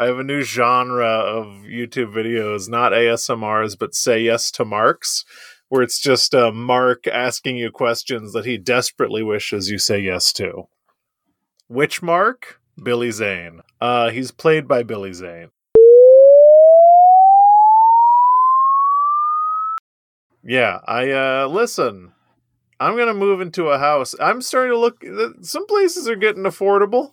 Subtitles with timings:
[0.00, 5.26] I have a new genre of YouTube videos, not ASMRs, but say yes to Marks,
[5.68, 10.32] where it's just uh, Mark asking you questions that he desperately wishes you say yes
[10.32, 10.68] to.
[11.68, 12.60] Which Mark?
[12.82, 13.60] Billy Zane.
[13.78, 15.50] Uh, he's played by Billy Zane.
[20.42, 22.12] Yeah, I uh listen.
[22.80, 24.14] I'm gonna move into a house.
[24.18, 25.04] I'm starting to look.
[25.42, 27.12] Some places are getting affordable.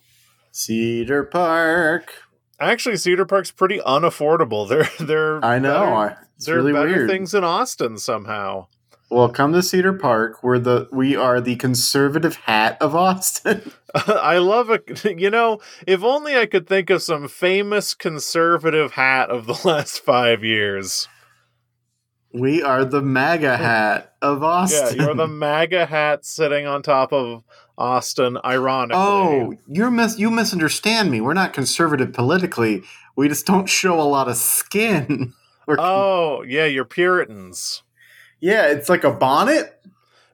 [0.52, 2.27] Cedar Park.
[2.60, 4.68] Actually, Cedar Park's pretty unaffordable.
[4.98, 6.14] They're they're I know.
[6.40, 7.08] they're really better weird.
[7.08, 8.66] things in Austin somehow.
[9.10, 10.42] Well, come to Cedar Park.
[10.42, 13.72] We're the we are the conservative hat of Austin.
[13.94, 15.04] I love it.
[15.18, 20.00] You know, if only I could think of some famous conservative hat of the last
[20.04, 21.08] five years.
[22.34, 24.98] We are the MAGA hat of Austin.
[24.98, 27.42] Yeah, you're the MAGA hat sitting on top of
[27.78, 29.00] Austin, ironically.
[29.00, 31.20] Oh, you're mis- you misunderstand me.
[31.20, 32.82] We're not conservative politically.
[33.16, 35.32] We just don't show a lot of skin.
[35.70, 37.82] Oh, yeah, you're Puritans.
[38.40, 39.78] yeah, it's like a bonnet,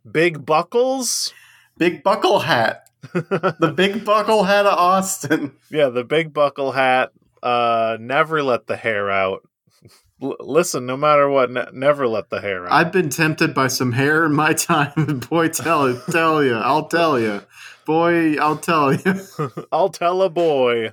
[0.08, 1.34] Big buckles?
[1.76, 5.56] big buckle hat, the big buckle hat of Austin.
[5.72, 7.10] Yeah, the big buckle hat.
[7.42, 9.42] Uh, never let the hair out.
[10.22, 12.72] L- listen, no matter what, ne- never let the hair out.
[12.72, 15.20] I've been tempted by some hair in my time.
[15.28, 17.42] Boy, tell it, tell you, I'll tell you.
[17.84, 19.20] Boy, I'll tell you.
[19.72, 20.92] I'll tell a boy.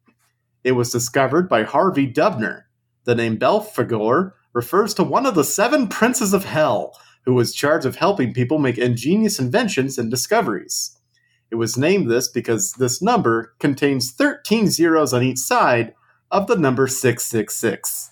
[0.63, 2.63] It was discovered by Harvey Dubner.
[3.05, 6.95] The name Belphegor refers to one of the seven princes of hell
[7.25, 10.97] who was charged of helping people make ingenious inventions and discoveries.
[11.49, 15.93] It was named this because this number contains 13 zeros on each side
[16.29, 18.11] of the number 666.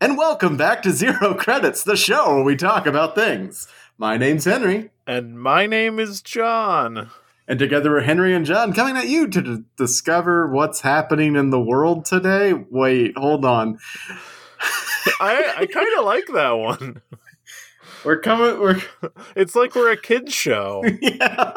[0.00, 3.68] And welcome back to Zero Credits, the show where we talk about things.
[3.98, 7.10] My name's Henry, And my name is John.
[7.48, 11.50] And together we're Henry and John coming at you to d- discover what's happening in
[11.50, 12.52] the world today.
[12.52, 13.78] Wait, hold on.
[15.20, 17.02] I I kind of like that one.
[18.04, 18.58] We're coming.
[18.60, 18.80] We're
[19.36, 20.82] It's like we're a kids show.
[21.00, 21.52] yeah.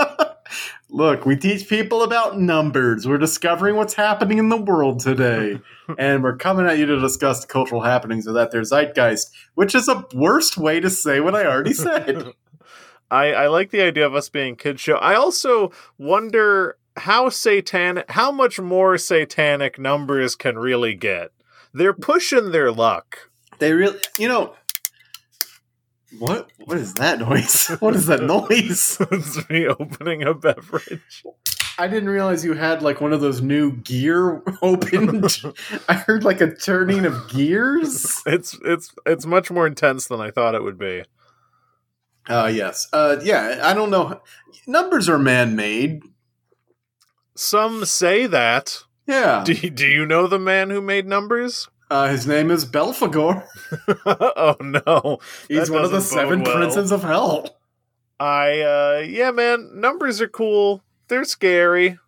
[0.89, 3.07] Look, we teach people about numbers.
[3.07, 5.59] We're discovering what's happening in the world today,
[5.97, 9.73] and we're coming at you to discuss the cultural happenings of that their zeitgeist, which
[9.73, 12.31] is a worst way to say what I already said.
[13.11, 14.95] I I like the idea of us being kid show.
[14.95, 21.31] I also wonder how satanic, how much more satanic numbers can really get.
[21.73, 23.29] They're pushing their luck.
[23.59, 24.55] they really, you know,
[26.19, 26.49] what?
[26.63, 27.67] What is that noise?
[27.79, 28.97] What is that noise?
[29.11, 31.23] it's me opening a beverage.
[31.77, 35.25] I didn't realize you had like one of those new gear opened.
[35.89, 38.21] I heard like a turning of gears.
[38.25, 41.03] It's it's it's much more intense than I thought it would be.
[42.27, 42.87] Uh yes.
[42.91, 44.21] Uh yeah, I don't know.
[44.67, 46.01] Numbers are man-made.
[47.35, 48.83] Some say that.
[49.07, 49.43] Yeah.
[49.45, 51.67] Do you, do you know the man who made numbers?
[51.91, 53.45] Uh his name is Belphegor.
[54.05, 55.19] oh no.
[55.47, 56.55] He's That one of the seven well.
[56.55, 57.57] princes of hell.
[58.19, 60.81] I uh yeah man, numbers are cool.
[61.07, 61.99] They're scary.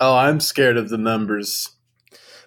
[0.00, 1.70] Oh, I'm scared of the numbers.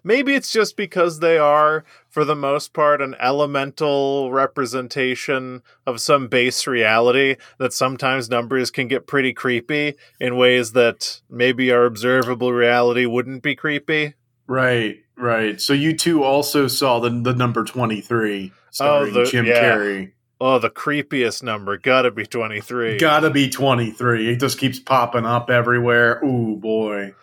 [0.03, 6.27] Maybe it's just because they are, for the most part, an elemental representation of some
[6.27, 12.51] base reality that sometimes numbers can get pretty creepy in ways that maybe our observable
[12.51, 14.15] reality wouldn't be creepy.
[14.47, 15.61] Right, Right.
[15.61, 19.61] So you two also saw the the number twenty three starring the- Jim yeah.
[19.61, 20.11] Carrey.
[20.43, 21.77] Oh, the creepiest number.
[21.77, 22.97] Gotta be 23.
[22.97, 24.33] Gotta be twenty three.
[24.33, 26.19] It just keeps popping up everywhere.
[26.25, 27.13] Ooh boy.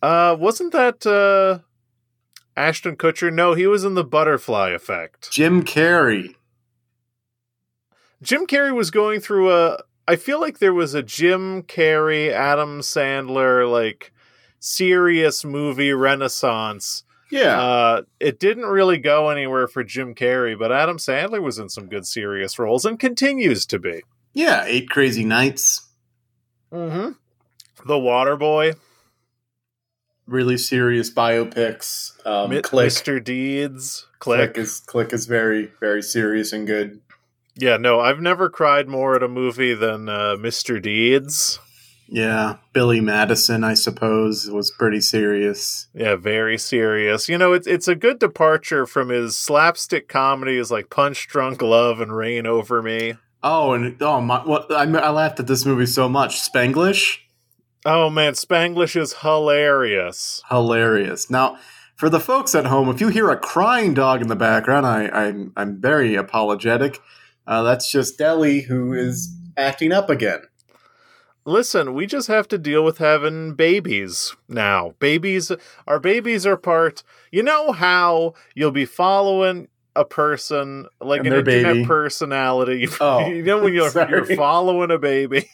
[0.00, 1.58] Uh, wasn't that uh,
[2.58, 3.32] Ashton Kutcher?
[3.32, 5.30] No, he was in the Butterfly Effect.
[5.30, 6.34] Jim Carrey.
[8.22, 9.78] Jim Carrey was going through a.
[10.06, 14.12] I feel like there was a Jim Carrey, Adam Sandler, like
[14.58, 17.04] serious movie renaissance.
[17.30, 17.60] Yeah.
[17.60, 21.86] Uh, it didn't really go anywhere for Jim Carrey, but Adam Sandler was in some
[21.86, 24.02] good serious roles and continues to be.
[24.32, 24.64] yeah.
[24.66, 25.86] Eight Crazy Nights.
[26.72, 27.12] Mm-hmm.
[27.86, 28.76] The Waterboy,
[30.28, 32.12] Really serious biopics.
[32.26, 32.92] Um, Click.
[32.92, 33.22] Mr.
[33.22, 34.54] Deeds, Click.
[34.54, 37.00] Click is Click is very very serious and good.
[37.56, 40.80] Yeah, no, I've never cried more at a movie than uh, Mr.
[40.80, 41.58] Deeds.
[42.08, 42.56] Yeah.
[42.72, 45.88] Billy Madison, I suppose, was pretty serious.
[45.94, 47.28] Yeah, very serious.
[47.28, 52.00] You know, it's it's a good departure from his slapstick comedies like Punch Drunk Love
[52.00, 53.14] and Reign Over Me.
[53.42, 54.40] Oh, and oh my!
[54.40, 56.40] What I, I laughed at this movie so much.
[56.40, 57.18] Spanglish,
[57.86, 60.42] Oh man, Spanglish is hilarious.
[60.48, 61.30] hilarious.
[61.30, 61.58] Now,
[61.94, 65.08] for the folks at home, if you hear a crying dog in the background, I,
[65.08, 67.00] I'm I'm very apologetic.
[67.46, 70.42] Uh, that's just Deli who is acting up again.
[71.44, 74.94] Listen, we just have to deal with having babies now.
[74.98, 75.50] Babies,
[75.86, 77.02] our babies are part.
[77.32, 81.86] You know how you'll be following a person like And an their internet baby.
[81.86, 82.86] personality.
[83.00, 85.48] Oh, you know when you're you're following a baby,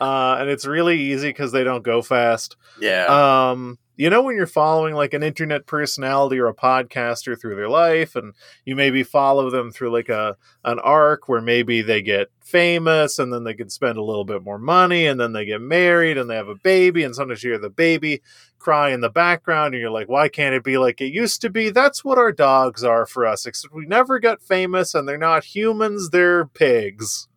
[0.00, 2.56] uh, and it's really easy because they don't go fast.
[2.80, 3.50] Yeah.
[3.50, 7.68] Um, you know when you're following like an internet personality or a podcaster through their
[7.68, 8.32] life, and
[8.64, 13.32] you maybe follow them through like a an arc where maybe they get famous, and
[13.32, 16.28] then they can spend a little bit more money, and then they get married, and
[16.28, 18.22] they have a baby, and sometimes you hear the baby
[18.58, 21.50] cry in the background, and you're like, why can't it be like it used to
[21.50, 21.68] be?
[21.68, 23.44] That's what our dogs are for us.
[23.44, 27.28] Except we never got famous, and they're not humans; they're pigs.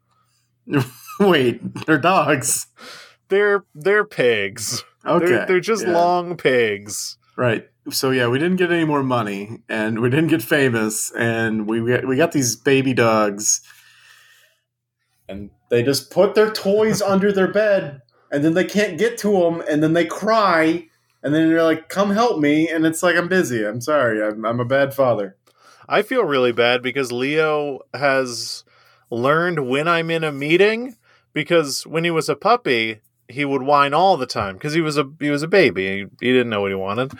[1.19, 2.67] Wait, they're dogs.
[3.29, 4.83] They're they're pigs.
[5.06, 5.94] Okay, They're, they're just yeah.
[5.94, 7.17] long pigs.
[7.35, 7.69] Right.
[7.91, 11.85] So yeah, we didn't get any more money, and we didn't get famous, and we
[11.85, 13.62] got, we got these baby dogs,
[15.29, 18.01] and they just put their toys under their bed,
[18.31, 20.88] and then they can't get to them, and then they cry,
[21.21, 23.63] and then they're like, "Come help me," and it's like, "I'm busy.
[23.63, 24.23] I'm sorry.
[24.23, 25.38] I'm, I'm a bad father."
[25.88, 28.63] I feel really bad because Leo has
[29.12, 30.95] learned when I'm in a meeting
[31.35, 34.97] because when he was a puppy, he would whine all the time because he was
[34.97, 35.85] a he was a baby.
[35.85, 37.11] He, he didn't know what he wanted.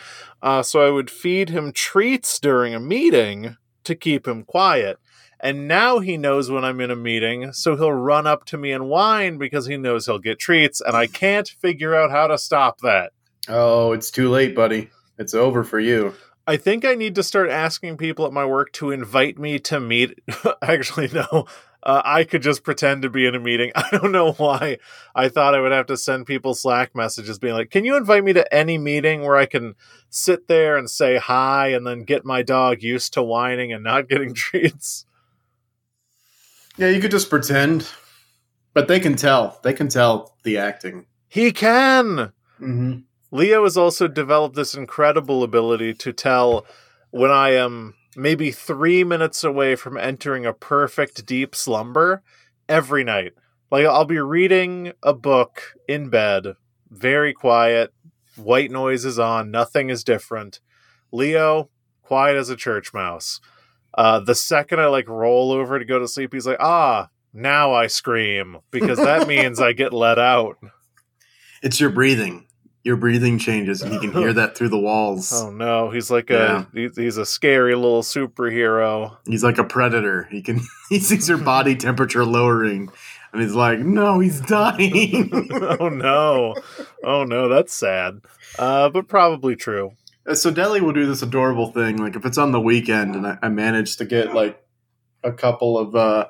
[0.42, 4.98] Uh, so I would feed him treats during a meeting to keep him quiet.
[5.40, 8.72] And now he knows when I'm in a meeting, so he'll run up to me
[8.72, 12.38] and whine because he knows he'll get treats, and I can't figure out how to
[12.38, 13.12] stop that.
[13.50, 14.90] Oh, it's too late, buddy.
[15.20, 16.16] It's over for you.
[16.48, 19.80] I think I need to start asking people at my work to invite me to
[19.80, 20.20] meet.
[20.62, 21.46] Actually, no.
[21.82, 23.72] Uh, I could just pretend to be in a meeting.
[23.76, 24.78] I don't know why
[25.14, 28.24] I thought I would have to send people Slack messages being like, Can you invite
[28.24, 29.76] me to any meeting where I can
[30.10, 34.10] sit there and say hi and then get my dog used to whining and not
[34.10, 35.06] getting treats?
[36.78, 37.90] Yeah, you could just pretend,
[38.74, 39.60] but they can tell.
[39.64, 41.06] They can tell the acting.
[41.28, 42.34] He can.
[42.60, 43.00] Mm-hmm.
[43.36, 46.66] Leo has also developed this incredible ability to tell
[47.12, 52.24] when I am maybe three minutes away from entering a perfect deep slumber
[52.70, 53.34] every night.
[53.70, 56.56] Like I'll be reading a book in bed,
[56.90, 57.94] very quiet,
[58.38, 60.62] white noise is on, nothing is different.
[61.12, 61.70] Leo,
[62.04, 63.42] quiet as a church mouse.
[63.94, 67.74] Uh, the second I like roll over to go to sleep, he's like, ah, now
[67.74, 70.58] I scream because that means I get let out.
[71.62, 72.48] It's your breathing.
[72.86, 75.34] Your breathing changes, and he can hear that through the walls.
[75.34, 79.18] Oh no, he's like a he's, he's a scary little superhero.
[79.26, 80.28] He's like a predator.
[80.30, 82.92] He can he sees your body temperature lowering,
[83.34, 85.32] and he's like, "No, he's dying."
[85.80, 86.54] oh no,
[87.04, 88.22] oh no, that's sad,
[88.60, 89.94] uh, but probably true.
[90.36, 91.98] so Deli will do this adorable thing.
[91.98, 94.64] Like if it's on the weekend, and I, I manage to get like
[95.24, 96.28] a couple of uh,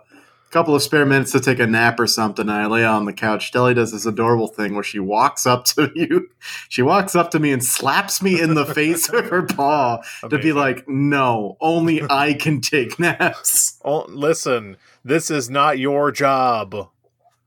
[0.55, 3.11] couple of spare minutes to take a nap or something, and I lay on the
[3.11, 3.51] couch.
[3.51, 6.29] Deli does this adorable thing where she walks up to you.
[6.69, 9.97] She walks up to me and slaps me in the face with her paw
[10.29, 16.09] to be like, "No, only I can take naps." oh, listen, this is not your
[16.13, 16.89] job.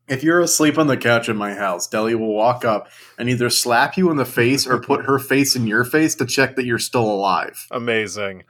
[0.07, 3.49] If you're asleep on the couch in my house, Deli will walk up and either
[3.49, 6.67] slap you in the face or put her face in your face to check that
[6.67, 7.67] you're still alive.
[7.71, 8.43] Amazing.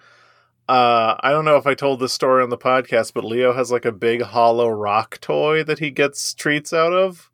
[0.69, 3.73] Uh, I don't know if I told this story on the podcast, but Leo has
[3.73, 7.31] like a big hollow rock toy that he gets treats out of,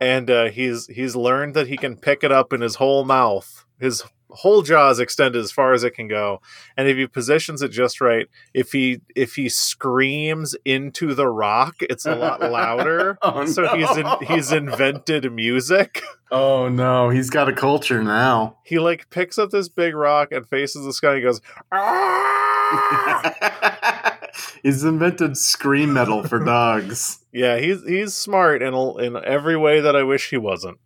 [0.00, 3.64] and uh, he's he's learned that he can pick it up in his whole mouth,
[3.78, 6.40] his whole jaw is extended as far as it can go,
[6.76, 11.76] and if he positions it just right, if he if he screams into the rock,
[11.80, 13.18] it's a lot louder.
[13.22, 16.02] Oh, so he's in, he's invented music.
[16.30, 18.58] Oh no, he's got a culture now.
[18.64, 21.40] He like picks up this big rock and faces the sky and goes.
[24.62, 27.20] He's invented scream metal for dogs.
[27.32, 30.78] yeah, he's he's smart in in every way that I wish he wasn't.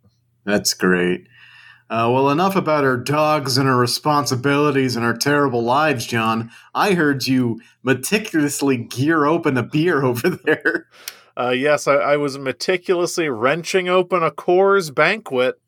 [0.45, 1.27] That's great.
[1.93, 6.49] Uh, well, enough about our dogs and our responsibilities and our terrible lives, John.
[6.73, 10.87] I heard you meticulously gear open a beer over there.
[11.37, 15.59] Uh, yes, I, I was meticulously wrenching open a Coors banquet.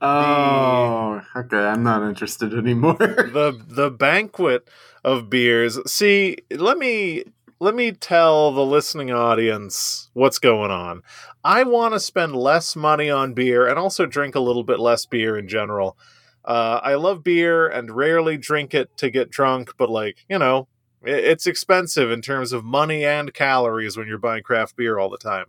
[0.00, 1.56] Oh, okay.
[1.56, 2.94] I'm not interested anymore.
[2.96, 4.68] the the banquet
[5.02, 5.80] of beers.
[5.90, 7.24] See, let me
[7.60, 11.02] let me tell the listening audience what's going on.
[11.42, 15.06] I want to spend less money on beer and also drink a little bit less
[15.06, 15.96] beer in general.
[16.44, 20.68] Uh, I love beer and rarely drink it to get drunk, but like you know,
[21.02, 25.18] it's expensive in terms of money and calories when you're buying craft beer all the
[25.18, 25.46] time.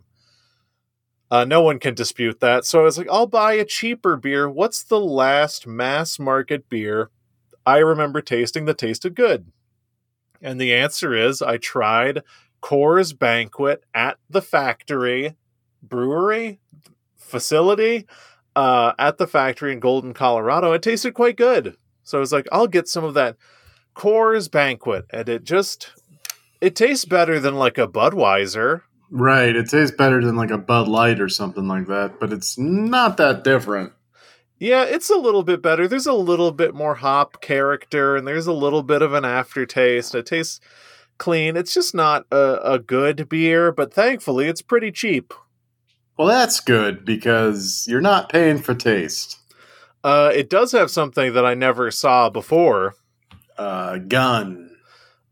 [1.30, 2.64] Uh, no one can dispute that.
[2.64, 4.48] So I was like, I'll buy a cheaper beer.
[4.48, 7.10] What's the last mass market beer
[7.66, 9.50] I remember tasting that tasted good?
[10.42, 12.22] And the answer is I tried
[12.62, 15.36] Coors Banquet at the factory,
[15.82, 16.60] brewery,
[17.16, 18.06] facility,
[18.54, 20.72] uh, at the factory in Golden, Colorado.
[20.72, 21.76] It tasted quite good.
[22.02, 23.36] So I was like, I'll get some of that
[23.94, 25.04] Coors Banquet.
[25.10, 25.92] And it just,
[26.60, 28.82] it tastes better than like a Budweiser.
[29.10, 29.54] right.
[29.54, 33.16] It tastes better than like a Bud Light or something like that, but it's not
[33.18, 33.92] that different.
[34.58, 35.86] Yeah, it's a little bit better.
[35.86, 40.14] There's a little bit more hop character, and there's a little bit of an aftertaste.
[40.14, 40.60] It tastes
[41.18, 41.56] clean.
[41.56, 45.34] It's just not a, a good beer, but thankfully, it's pretty cheap.
[46.16, 49.38] Well, that's good because you're not paying for taste.
[50.02, 52.94] Uh, it does have something that I never saw before.
[53.58, 54.70] Uh, gun.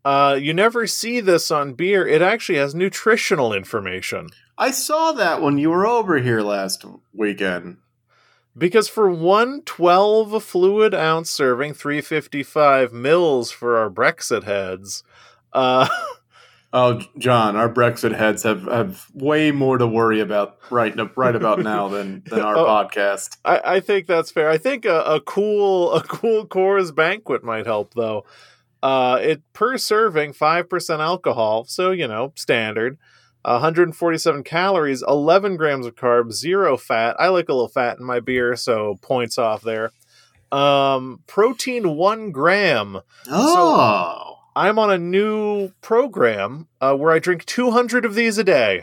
[0.04, 2.06] Uh, you never see this on beer.
[2.06, 4.28] It actually has nutritional information.
[4.58, 7.78] I saw that when you were over here last weekend.
[8.56, 15.02] Because for one 12 fluid ounce serving, 355 mils for our Brexit heads,
[15.52, 15.88] uh,
[16.76, 21.60] Oh, John, our Brexit heads have, have way more to worry about right right about
[21.60, 22.64] now than, than our Oh.
[22.66, 23.36] podcast.
[23.44, 24.50] I, I think that's fair.
[24.50, 28.24] I think a, a cool a cool Coors banquet might help though.
[28.82, 32.98] Uh, it per serving five percent alcohol, so you know standard.
[33.44, 37.16] 147 calories, 11 grams of carbs, zero fat.
[37.18, 39.92] I like a little fat in my beer, so points off there.
[40.50, 43.00] Um, protein one gram.
[43.30, 48.82] Oh, I'm on a new program uh, where I drink 200 of these a day.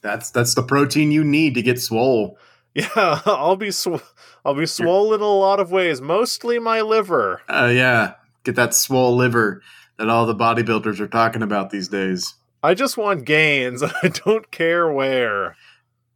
[0.00, 2.38] that's that's the protein you need to get swole.
[2.74, 4.04] Yeah, I'll be sw-
[4.44, 7.40] I'll be swollen in a lot of ways, mostly my liver.
[7.48, 8.12] Uh, yeah,
[8.44, 9.62] get that swole liver
[9.98, 12.34] that all the bodybuilders are talking about these days.
[12.62, 13.82] I just want gains.
[14.02, 15.56] I don't care where.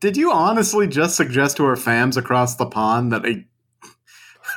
[0.01, 3.45] Did you honestly just suggest to our fams across the pond that a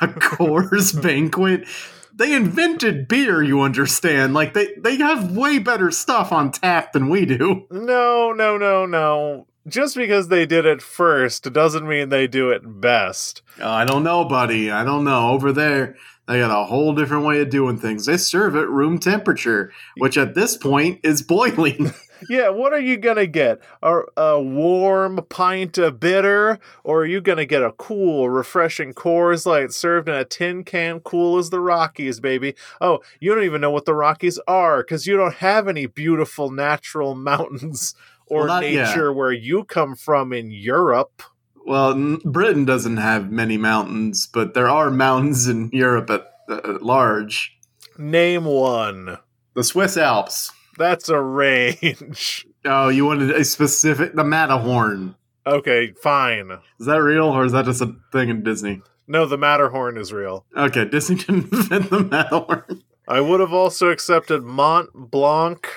[0.00, 1.66] a Coors banquet?
[2.14, 4.32] They invented beer, you understand.
[4.32, 7.66] Like they they have way better stuff on tap than we do.
[7.70, 9.46] No, no, no, no.
[9.68, 13.42] Just because they did it first doesn't mean they do it best.
[13.60, 14.70] Uh, I don't know, buddy.
[14.70, 15.30] I don't know.
[15.30, 15.96] Over there,
[16.28, 18.06] they got a whole different way of doing things.
[18.06, 21.92] They serve at room temperature, which at this point is boiling.
[22.30, 23.58] Yeah, what are you gonna get?
[23.82, 29.44] A, a warm pint of bitter, or are you gonna get a cool, refreshing Coors
[29.44, 32.54] Light served in a tin can, cool as the Rockies, baby?
[32.80, 36.50] Oh, you don't even know what the Rockies are because you don't have any beautiful
[36.50, 37.94] natural mountains
[38.28, 38.84] or Well, not- yeah.
[38.88, 41.22] nature where you come from in Europe.
[41.66, 47.56] Well, Britain doesn't have many mountains, but there are mountains in Europe at, at large.
[47.98, 49.18] Name one.
[49.54, 50.52] The Swiss Alps.
[50.78, 52.46] That's a range.
[52.68, 55.14] Oh, you wanted a specific the Matterhorn.
[55.46, 56.50] okay, fine.
[56.80, 58.82] Is that real or is that just a thing in Disney?
[59.06, 60.44] No, the Matterhorn is real.
[60.56, 62.82] Okay, Disney didn't invent the Matterhorn.
[63.06, 65.68] I would have also accepted Mont Blanc,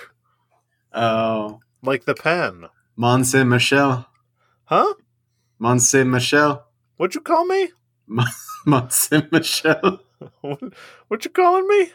[0.93, 2.65] Oh, like the pen.
[2.96, 4.08] Mont Saint Michel.
[4.65, 4.96] Huh?
[5.59, 6.65] Mont Saint Michel.
[6.97, 7.69] What'd you call me?
[8.65, 9.99] Mont Saint Michel.
[10.41, 10.59] What,
[11.07, 11.91] what you calling me?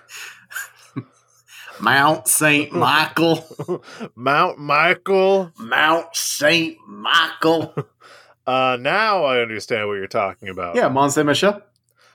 [1.81, 3.83] Mount Saint Michael.
[4.15, 5.51] Mount Michael.
[5.59, 7.75] Mount Saint Michael.
[8.47, 10.77] Uh, now I understand what you're talking about.
[10.77, 11.61] yeah, Mont Saint Michel.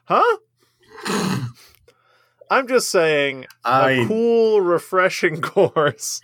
[0.05, 0.37] Huh?
[2.49, 6.21] I'm just saying a I cool, refreshing Coors.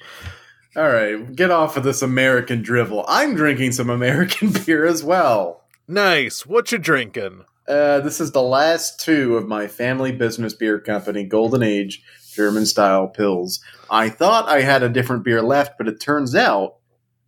[0.76, 1.34] All right.
[1.36, 3.06] Get off of this American drivel.
[3.08, 5.64] I'm drinking some American beer as well.
[5.88, 6.46] Nice.
[6.46, 7.46] What you drinking?
[7.68, 12.04] Uh, this is the last two of my family business beer company, Golden Age
[12.34, 13.60] German style pils.
[13.90, 16.76] I thought I had a different beer left, but it turns out,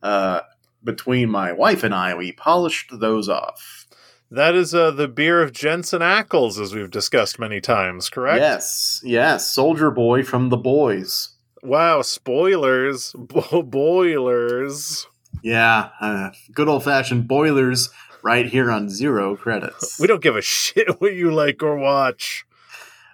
[0.04, 0.42] uh,
[0.84, 3.88] between my wife and I, we polished those off.
[4.30, 8.42] That is uh, the beer of Jensen Ackles, as we've discussed many times, correct?
[8.42, 11.30] Yes, yes, Soldier Boy from the Boys.
[11.64, 13.14] Wow, spoilers.
[13.18, 15.08] Bo- boilers.
[15.44, 17.90] Yeah, uh, good old fashioned boilers
[18.24, 20.00] right here on zero credits.
[20.00, 22.46] We don't give a shit what you like or watch.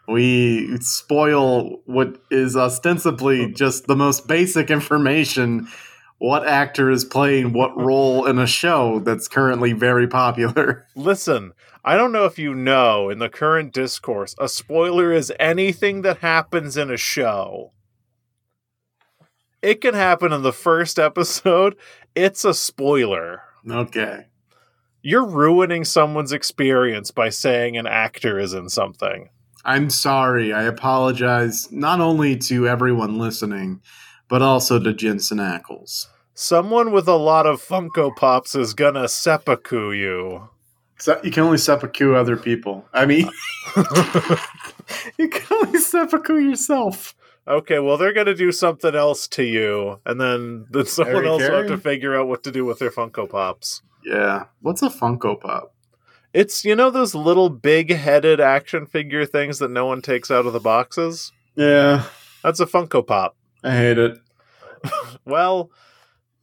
[0.08, 5.68] we spoil what is ostensibly just the most basic information
[6.20, 11.52] what actor is playing what role in a show that's currently very popular Listen,
[11.84, 16.20] I don't know if you know in the current discourse, a spoiler is anything that
[16.20, 17.73] happens in a show.
[19.64, 21.78] It can happen in the first episode.
[22.16, 23.42] It's a spoiler.
[23.70, 24.26] okay
[25.02, 29.30] You're ruining someone's experience by saying an actor is in something.
[29.66, 33.80] i'm sorry i apologize not only to everyone listening
[34.28, 39.92] but also to jensen ackles Someone with a lot of Funko Pops is gonna seppuku
[39.92, 40.50] you.
[41.00, 43.30] so you can only seppuku other people i mean
[45.18, 47.16] you can only seppuku yourself
[47.48, 51.42] okay, well, they're gonna do something else to you, and then, then someone Harry else
[51.44, 53.82] will have to figure out what to do with their Funko Pops.
[54.06, 55.74] yeah what's a funko pop
[56.34, 60.52] It's you know those little big-headed action figure things that no one takes out of
[60.54, 61.32] the boxes.
[61.56, 62.04] yeah
[62.44, 63.36] That's a Funko Pop.
[63.64, 64.18] i hate it
[65.26, 65.72] Well,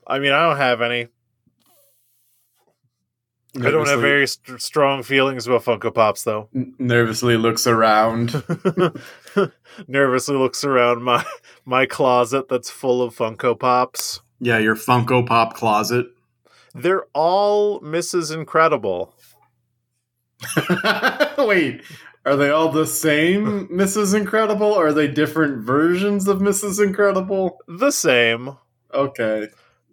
[0.06, 1.08] I mean, I don't have any.
[3.56, 6.48] I don't have very st- strong feelings about Funko Pops, though.
[6.54, 8.30] n- nervously looks around.
[9.88, 11.24] Nervously looks around my
[11.64, 14.20] my closet that's full of Funko Pops.
[14.40, 16.06] yeah, your Funko Pop closet.
[16.74, 18.32] They're all Mrs.
[18.34, 19.14] Incredible.
[21.38, 21.82] Wait,
[22.24, 24.14] are they all the same Mrs.
[24.14, 24.66] Incredible?
[24.72, 26.82] Or are they different versions of Mrs.
[26.82, 27.58] Incredible?
[27.68, 28.56] The same.
[28.94, 29.48] Okay.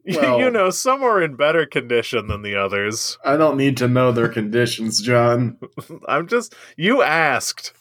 [0.05, 3.17] Well- you know, some are in better condition than the others.
[3.25, 5.57] I don't need to know their conditions, John.
[6.07, 7.73] I'm just you asked.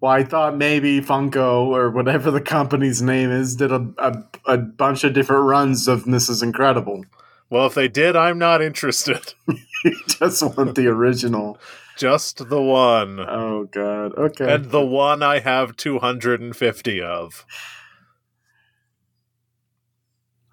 [0.00, 4.58] Well, I thought maybe Funko or whatever the company's name is did a, a, a
[4.58, 6.42] bunch of different runs of Mrs.
[6.42, 7.04] Incredible.
[7.50, 9.34] Well, if they did, I'm not interested.
[9.82, 11.58] You just want the original.
[11.96, 13.18] Just the one.
[13.18, 14.14] Oh, God.
[14.14, 14.52] Okay.
[14.52, 17.46] And the one I have 250 of.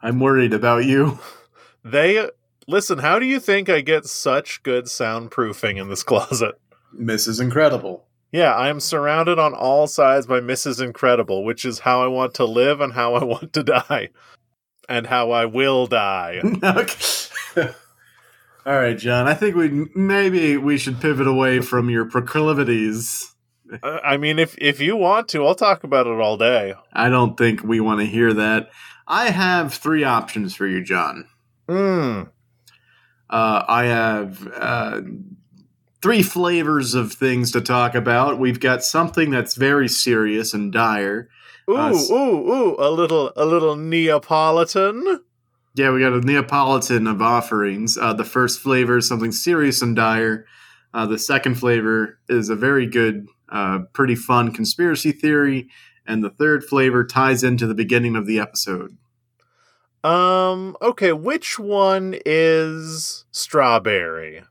[0.02, 1.20] I'm worried about you.
[1.84, 2.30] They
[2.68, 6.60] listen, how do you think I get such good soundproofing in this closet?
[6.94, 7.40] Mrs.
[7.40, 8.07] Incredible.
[8.32, 10.84] Yeah, I am surrounded on all sides by Mrs.
[10.84, 14.10] Incredible, which is how I want to live and how I want to die.
[14.90, 16.42] And how I will die.
[16.64, 17.72] Okay.
[18.66, 19.28] All right, John.
[19.30, 23.34] I think we maybe we should pivot away from your proclivities.
[23.82, 26.74] Uh, I mean, if if you want to, I'll talk about it all day.
[26.92, 28.70] I don't think we want to hear that.
[29.08, 31.28] I have three options for you, John.
[31.70, 32.24] Hmm.
[33.30, 35.02] Uh, I have uh,
[36.02, 38.40] three flavors of things to talk about.
[38.40, 41.30] We've got something that's very serious and dire.
[41.70, 42.76] Ooh, Uh, ooh, ooh!
[42.80, 45.22] A little, a little Neapolitan.
[45.76, 47.98] Yeah, we got a Neapolitan of offerings.
[47.98, 50.46] Uh, the first flavor is something serious and dire.
[50.94, 55.68] Uh, the second flavor is a very good, uh, pretty fun conspiracy theory.
[56.08, 58.98] And the third flavor ties into the beginning of the episode.
[60.04, 60.78] Um.
[60.82, 64.38] Okay, which one is strawberry?
[64.38, 64.44] is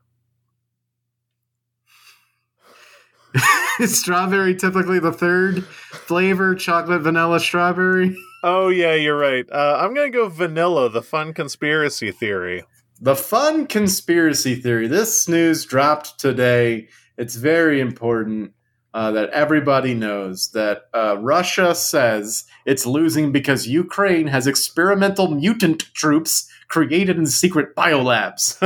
[3.85, 6.55] strawberry typically the third flavor?
[6.55, 8.15] Chocolate, vanilla, strawberry?
[8.43, 9.45] Oh yeah, you're right.
[9.51, 10.89] Uh, I'm gonna go vanilla.
[10.89, 12.63] The fun conspiracy theory.
[12.99, 14.87] The fun conspiracy theory.
[14.87, 16.87] This news dropped today.
[17.17, 18.53] It's very important
[18.93, 25.93] uh, that everybody knows that uh, Russia says it's losing because Ukraine has experimental mutant
[25.93, 28.57] troops created in secret biolabs.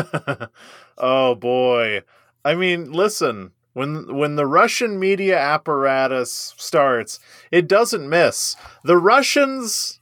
[0.98, 2.02] oh boy.
[2.44, 3.52] I mean, listen.
[3.74, 7.20] When when the Russian media apparatus starts,
[7.52, 8.56] it doesn't miss.
[8.84, 10.00] The Russians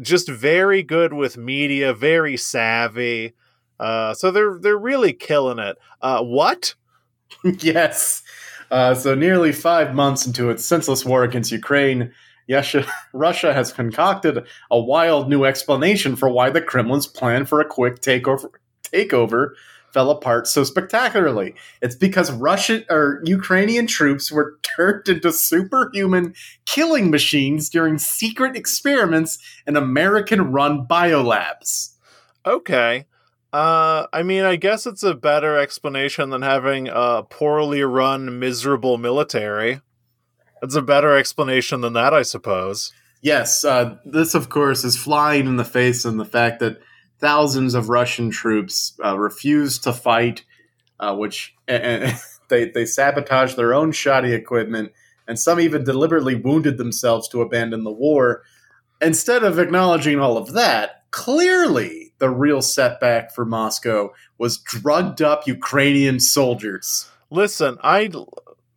[0.00, 3.34] just very good with media, very savvy.
[3.78, 5.78] Uh, so they're they're really killing it.
[6.00, 6.74] Uh, what?
[7.44, 8.22] yes.
[8.70, 12.12] Uh, so, nearly five months into its senseless war against Ukraine,
[13.12, 18.00] Russia has concocted a wild new explanation for why the Kremlin's plan for a quick
[18.00, 18.50] takeover
[18.82, 19.50] takeover
[19.92, 21.54] fell apart so spectacularly.
[21.80, 26.34] It's because Russian or Ukrainian troops were turned into superhuman
[26.66, 31.94] killing machines during secret experiments in American-run biolabs.
[32.46, 33.06] Okay.
[33.52, 38.96] Uh, I mean, I guess it's a better explanation than having a poorly run, miserable
[38.96, 39.82] military.
[40.62, 42.92] It's a better explanation than that, I suppose.
[43.20, 46.80] Yes, uh, this, of course, is flying in the face of the fact that
[47.22, 50.44] thousands of Russian troops uh, refused to fight,
[51.00, 52.14] uh, which and,
[52.48, 54.92] they they sabotaged their own shoddy equipment,
[55.26, 58.42] and some even deliberately wounded themselves to abandon the war.
[59.00, 65.46] Instead of acknowledging all of that, clearly the real setback for Moscow was drugged up
[65.46, 67.08] Ukrainian soldiers.
[67.30, 68.10] Listen, I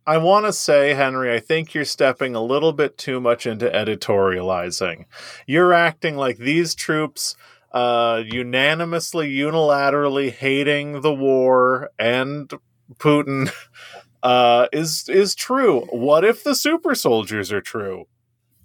[0.06, 3.68] I want to say, Henry, I think you're stepping a little bit too much into
[3.68, 5.06] editorializing.
[5.48, 7.34] You're acting like these troops
[7.76, 12.50] uh, unanimously, unilaterally hating the war and
[12.94, 13.52] Putin
[14.22, 15.82] uh, is is true.
[15.90, 18.06] What if the super soldiers are true?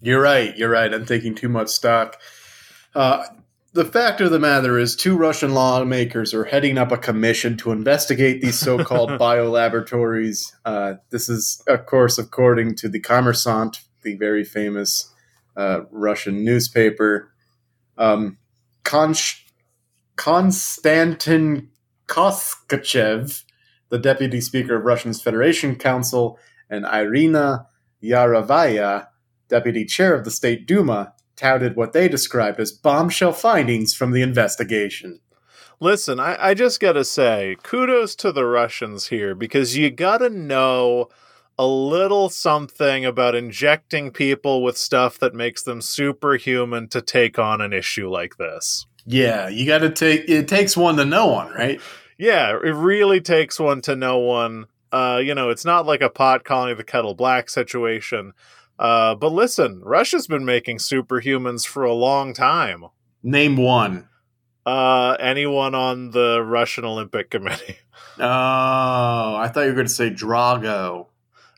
[0.02, 0.56] You're right.
[0.58, 0.94] You're right.
[0.94, 2.22] I'm taking too much stock.
[2.96, 3.26] Uh,
[3.74, 7.74] the fact of the matter is, two Russian lawmakers are heading up a commission to
[7.74, 10.54] investigate these so called biolaboratories.
[10.64, 15.14] Uh, this is, of course, according to the Kommersant, the very famous
[15.58, 17.34] uh, Russian newspaper.
[17.98, 18.38] Um,
[18.84, 19.44] Konch-
[20.16, 21.70] Konstantin
[22.08, 23.44] Kosachev,
[23.90, 26.38] the deputy speaker of Russia's Federation Council,
[26.70, 27.68] and Irina
[28.04, 29.08] Yarovaya,
[29.48, 34.22] deputy chair of the State Duma, touted what they described as bombshell findings from the
[34.22, 35.20] investigation.
[35.80, 41.10] Listen, I, I just gotta say, kudos to the Russians here because you gotta know
[41.62, 47.62] a little something about injecting people with stuff that makes them superhuman to take on
[47.62, 48.88] an issue like this.
[49.06, 51.80] Yeah, you gotta take it takes one to know one, right?
[52.18, 54.66] Yeah, it really takes one to know one.
[54.92, 58.34] Uh, you know, it's not like a pot calling the kettle black situation.
[58.80, 62.86] Uh, but listen, Russia's been making superhumans for a long time.
[63.22, 64.10] Name one.
[64.66, 67.78] Uh, anyone on the Russian Olympic Committee?
[68.18, 71.06] Oh, I thought you were going to say Drago.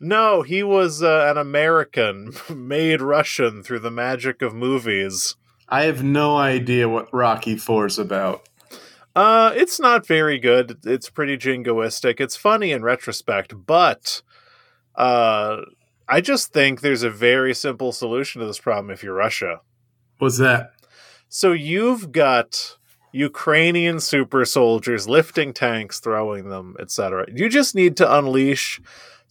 [0.03, 5.37] No, he was uh, an American made Russian through the magic of movies.
[5.69, 8.49] I have no idea what Rocky Four is about.
[9.15, 10.79] Uh, it's not very good.
[10.83, 12.19] It's pretty jingoistic.
[12.19, 14.21] It's funny in retrospect, but
[14.95, 15.61] uh,
[16.09, 19.61] I just think there's a very simple solution to this problem if you're Russia.
[20.17, 20.71] What's that?
[21.29, 22.77] So you've got
[23.13, 27.25] Ukrainian super soldiers lifting tanks, throwing them, etc.
[27.33, 28.81] You just need to unleash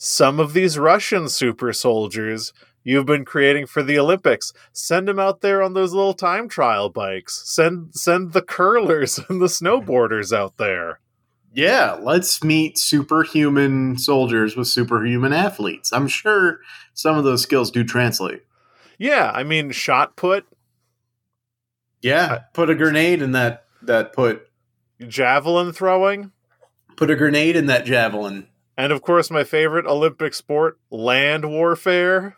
[0.05, 4.53] some of these Russian super soldiers you've been creating for the Olympics.
[4.73, 7.41] Send them out there on those little time trial bikes.
[7.45, 10.99] Send send the curlers and the snowboarders out there.
[11.55, 15.93] Yeah, let's meet superhuman soldiers with superhuman athletes.
[15.93, 16.59] I'm sure
[16.95, 18.43] some of those skills do translate.
[18.99, 20.47] Yeah, I mean, shot put.
[22.01, 24.49] Yeah, put a grenade in that that put.
[25.07, 26.33] Javelin throwing.
[26.97, 28.49] Put a grenade in that javelin.
[28.77, 32.37] And of course, my favorite Olympic sport, land warfare.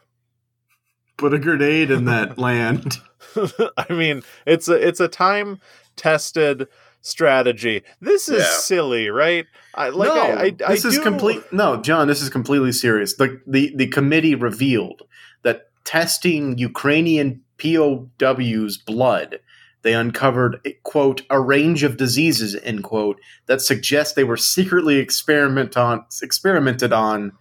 [1.16, 2.98] Put a grenade in that land.
[3.76, 5.60] I mean, it's a it's a time
[5.96, 6.68] tested
[7.02, 7.82] strategy.
[8.00, 8.58] This is yeah.
[8.58, 9.46] silly, right?
[9.74, 11.02] I, like, no, I, I, this I is do...
[11.02, 11.52] complete.
[11.52, 13.14] No, John, this is completely serious.
[13.14, 15.02] The, the the committee revealed
[15.42, 19.38] that testing Ukrainian POWs' blood,
[19.84, 24.96] they uncovered eh, quote a range of diseases end quote that suggest they were secretly
[24.96, 27.32] experiment on experimented on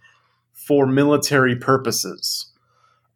[0.52, 2.52] for military purposes.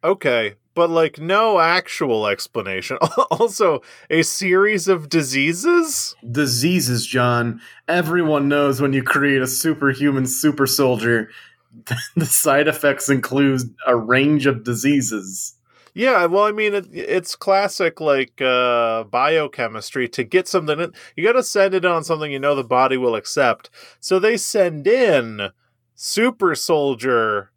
[0.03, 2.97] Okay, but like no actual explanation.
[3.31, 6.15] also, a series of diseases?
[6.29, 7.61] Diseases, John.
[7.87, 11.29] Everyone knows when you create a superhuman super soldier,
[12.15, 15.55] the side effects include a range of diseases.
[15.93, 20.07] Yeah, well, I mean, it, it's classic like uh, biochemistry.
[20.09, 22.97] To get something, in, you got to send it on something you know the body
[22.97, 23.69] will accept.
[23.99, 25.49] So they send in
[25.95, 27.51] super soldier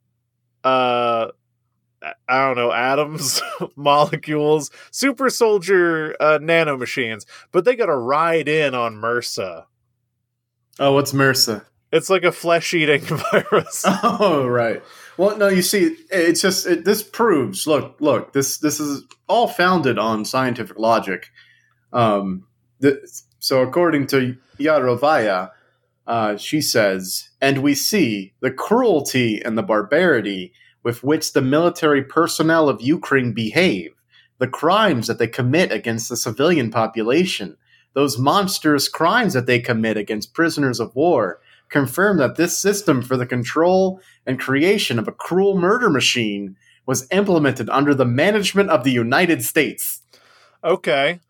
[0.64, 1.28] uh
[2.28, 3.40] I don't know, atoms,
[3.76, 9.66] molecules, super soldier uh, nanomachines, but they got to ride in on MRSA.
[10.78, 11.64] Oh, what's MRSA?
[11.92, 13.84] It's like a flesh eating virus.
[13.86, 14.82] Oh, right.
[15.18, 17.66] Well, no, you see, it's just it, this proves.
[17.66, 21.30] Look, look, this this is all founded on scientific logic.
[21.92, 22.46] Um,
[23.38, 25.50] so, according to Yarovaya,
[26.06, 32.02] uh, she says, and we see the cruelty and the barbarity with which the military
[32.02, 33.92] personnel of Ukraine behave,
[34.38, 37.56] the crimes that they commit against the civilian population,
[37.94, 41.40] those monstrous crimes that they commit against prisoners of war,
[41.72, 46.56] confirm that this system for the control and creation of a cruel murder machine
[46.86, 50.02] was implemented under the management of the United States.
[50.62, 51.20] Okay.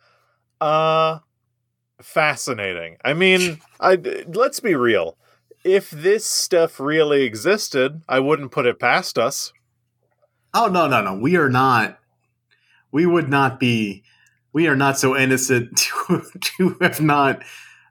[0.61, 1.20] Uh
[2.00, 2.96] fascinating.
[3.05, 5.16] I mean, I let's be real.
[5.64, 9.52] If this stuff really existed, I wouldn't put it past us.
[10.52, 11.14] Oh no, no, no.
[11.14, 11.98] We are not.
[12.90, 14.02] We would not be.
[14.52, 15.76] We are not so innocent
[16.09, 16.22] to,
[16.59, 17.42] to have not.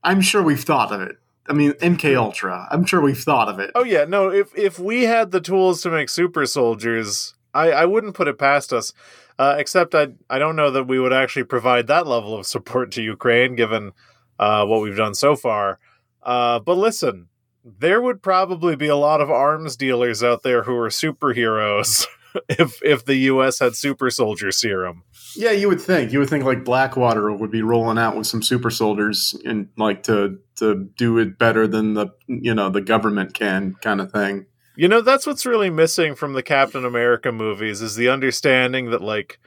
[0.03, 1.17] I'm sure we've thought of it.
[1.47, 2.67] I mean, MK Ultra.
[2.71, 3.71] I'm sure we've thought of it.
[3.75, 4.29] Oh yeah, no.
[4.29, 8.37] If if we had the tools to make super soldiers, I I wouldn't put it
[8.37, 8.93] past us.
[9.39, 12.91] Uh, except I I don't know that we would actually provide that level of support
[12.91, 13.91] to Ukraine, given
[14.39, 15.79] uh, what we've done so far.
[16.21, 17.27] Uh, but listen,
[17.63, 22.05] there would probably be a lot of arms dealers out there who are superheroes
[22.49, 23.59] if if the U.S.
[23.59, 25.03] had super soldier serum.
[25.35, 26.11] Yeah, you would think.
[26.11, 30.03] You would think like Blackwater would be rolling out with some super soldiers and like
[30.03, 34.45] to to do it better than the you know the government can kind of thing.
[34.75, 39.01] You know, that's what's really missing from the Captain America movies is the understanding that
[39.01, 39.39] like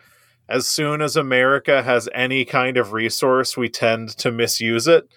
[0.48, 5.08] as soon as America has any kind of resource, we tend to misuse it.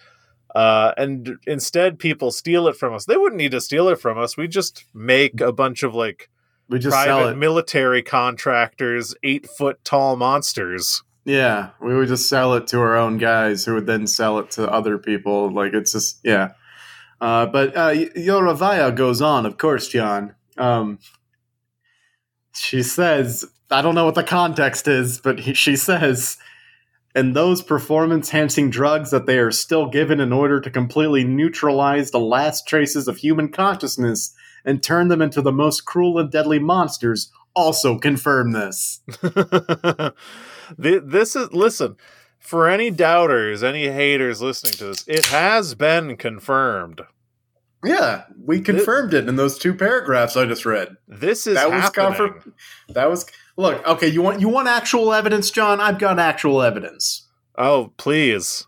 [0.54, 3.04] Uh, and instead, people steal it from us.
[3.04, 4.36] They wouldn't need to steal it from us.
[4.36, 6.30] We just make a bunch of like
[6.68, 7.36] We just sell it.
[7.36, 11.02] military contractors, eight foot tall monsters.
[11.24, 14.50] Yeah, we would just sell it to our own guys who would then sell it
[14.52, 15.50] to other people.
[15.50, 16.52] Like it's just yeah.
[17.20, 20.34] Uh, but uh, Yarovaya goes on, of course, John.
[20.56, 20.98] Um,
[22.54, 26.38] she says, I don't know what the context is, but he, she says,
[27.14, 32.10] and those performance enhancing drugs that they are still given in order to completely neutralize
[32.10, 36.58] the last traces of human consciousness and turn them into the most cruel and deadly
[36.58, 39.00] monsters also confirm this.
[40.76, 41.96] This is listen
[42.38, 45.04] for any doubters, any haters listening to this.
[45.06, 47.02] It has been confirmed.
[47.84, 50.96] Yeah, we confirmed it in those two paragraphs I just read.
[51.06, 52.52] This is That was confirmed.
[52.88, 53.24] That was
[53.56, 54.08] look okay.
[54.08, 55.80] You want you want actual evidence, John?
[55.80, 57.28] I've got actual evidence.
[57.56, 58.66] Oh, please.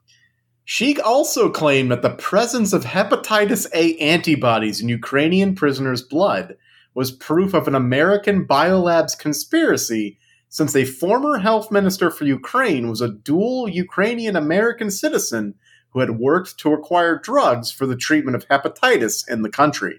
[0.73, 6.57] She also claimed that the presence of hepatitis A antibodies in Ukrainian prisoners' blood
[6.95, 10.17] was proof of an American biolabs conspiracy,
[10.49, 15.57] since a former health minister for Ukraine was a dual Ukrainian American citizen
[15.89, 19.99] who had worked to acquire drugs for the treatment of hepatitis in the country.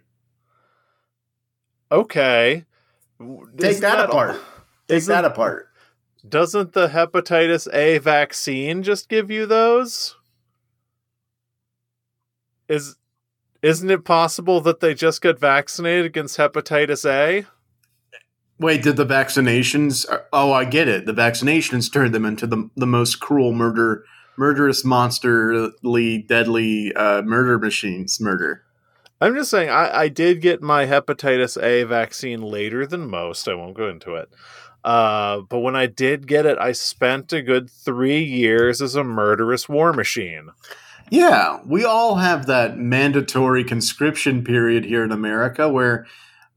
[1.92, 2.64] Okay.
[3.20, 4.40] Take Isn't that apart.
[4.88, 5.68] Take that apart.
[6.26, 10.16] Doesn't the hepatitis A vaccine just give you those?
[12.72, 12.96] Is
[13.62, 17.46] isn't it possible that they just got vaccinated against hepatitis A?
[18.58, 20.06] Wait, did the vaccinations?
[20.32, 21.06] Oh, I get it.
[21.06, 24.06] The vaccinations turned them into the the most cruel murder,
[24.38, 28.22] murderous, monsterly, deadly uh, murder machines.
[28.22, 28.64] Murder.
[29.20, 33.48] I'm just saying, I, I did get my hepatitis A vaccine later than most.
[33.48, 34.30] I won't go into it.
[34.84, 39.04] Uh, but when I did get it, I spent a good three years as a
[39.04, 40.50] murderous war machine.
[41.12, 46.08] Yeah, we all have that mandatory conscription period here in America where,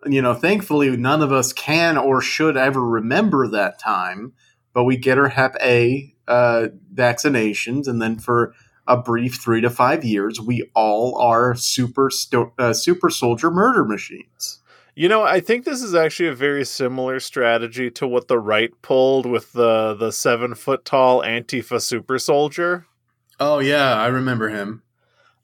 [0.07, 4.33] you know, thankfully none of us can or should ever remember that time,
[4.73, 8.55] but we get our Hep A uh, vaccinations, and then for
[8.87, 13.85] a brief three to five years, we all are super sto- uh, super soldier murder
[13.85, 14.61] machines.
[14.95, 18.71] You know, I think this is actually a very similar strategy to what the right
[18.83, 22.87] pulled with the the seven foot tall Antifa super soldier.
[23.41, 24.83] Oh yeah, I remember him.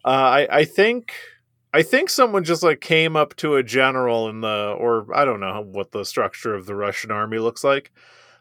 [0.05, 1.12] Uh, I I think
[1.72, 5.40] I think someone just like came up to a general in the or I don't
[5.40, 7.92] know what the structure of the Russian army looks like,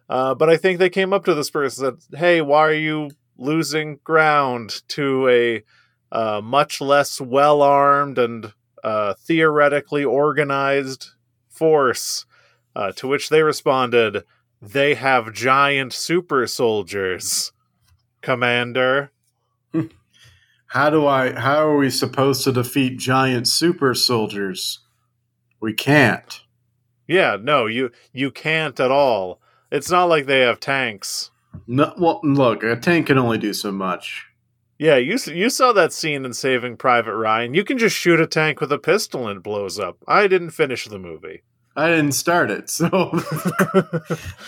[0.09, 2.73] uh, but I think they came up to this person and said, "Hey, why are
[2.73, 5.63] you losing ground to a
[6.11, 11.11] uh, much less well armed and uh, theoretically organized
[11.49, 12.25] force?"
[12.75, 14.23] Uh, to which they responded,
[14.61, 17.51] "They have giant super soldiers,
[18.21, 19.11] Commander."
[20.69, 21.33] How do I?
[21.33, 24.79] How are we supposed to defeat giant super soldiers?
[25.59, 26.41] We can't.
[27.07, 29.41] Yeah, no, you you can't at all.
[29.71, 31.31] It's not like they have tanks.
[31.65, 34.27] No, well, look, a tank can only do so much.
[34.77, 37.55] Yeah, you you saw that scene in Saving Private Ryan.
[37.55, 39.97] You can just shoot a tank with a pistol and it blows up.
[40.07, 41.41] I didn't finish the movie.
[41.75, 42.89] I didn't start it, so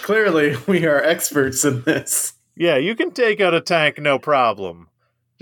[0.03, 2.33] clearly we are experts in this.
[2.55, 4.89] yeah, you can take out a tank no problem.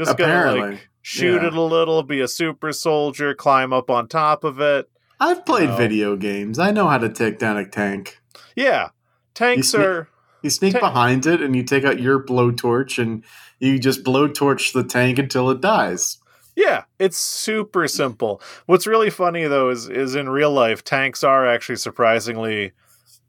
[0.06, 1.48] Just gotta like shoot yeah.
[1.48, 4.90] it a little, be a super soldier, climb up on top of it.
[5.20, 5.76] I've played No.
[5.76, 6.58] video games.
[6.58, 8.20] I know how to take down a tank.
[8.56, 8.90] Yeah,
[9.34, 10.10] tanks You sne- are.
[10.42, 13.26] You sneak Ta- behind it and you take out your blowtorch and
[13.60, 16.18] you just blowtorch the tank until it dies.
[16.56, 18.42] Yeah, it's super simple.
[18.66, 22.72] What's really funny though is is in real life tanks are actually surprisingly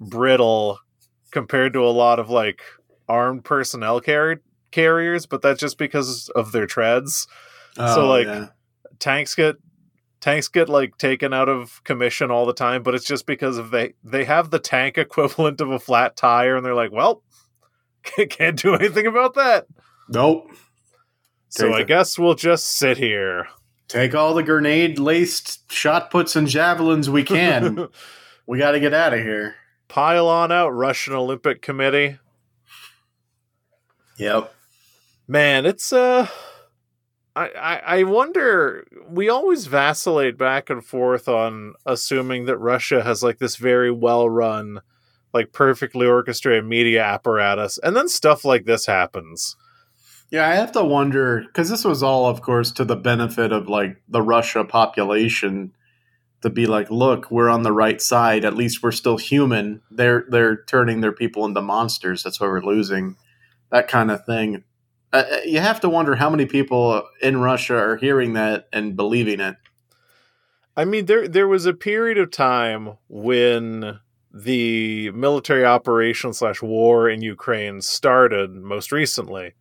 [0.00, 0.78] brittle
[1.32, 2.62] compared to a lot of like
[3.08, 4.38] armed personnel carried
[4.70, 7.26] carriers, but that's just because of their treads.
[7.76, 8.48] Oh, so like yeah.
[8.98, 9.56] tanks get
[10.20, 13.70] tanks get like taken out of commission all the time, but it's just because of
[13.70, 17.22] they they have the tank equivalent of a flat tire, and they're like, well,
[18.30, 19.66] can't do anything about that.
[20.08, 20.50] nope.
[21.48, 23.48] So Take I guess we'll just sit here.
[23.88, 27.88] Take all the grenade laced shot puts and javelins we can.
[28.46, 29.56] we got to get out of here.
[29.88, 32.18] Pile on out, Russian Olympic Committee.
[34.16, 34.54] Yep.
[35.30, 36.26] Man, it's uh
[37.36, 43.38] I, I wonder we always vacillate back and forth on assuming that Russia has like
[43.38, 44.80] this very well run,
[45.32, 49.54] like perfectly orchestrated media apparatus, and then stuff like this happens.
[50.32, 53.68] Yeah, I have to wonder because this was all, of course, to the benefit of
[53.68, 55.72] like the Russia population
[56.42, 58.44] to be like, look, we're on the right side.
[58.44, 59.80] At least we're still human.
[59.92, 62.24] They're they're turning their people into monsters.
[62.24, 63.14] That's why we're losing.
[63.70, 64.64] That kind of thing.
[65.12, 68.96] Uh, uh, you have to wonder how many people in Russia are hearing that and
[68.96, 69.56] believing it.
[70.76, 73.98] I mean, there there was a period of time when
[74.32, 79.54] the military operation slash war in Ukraine started most recently.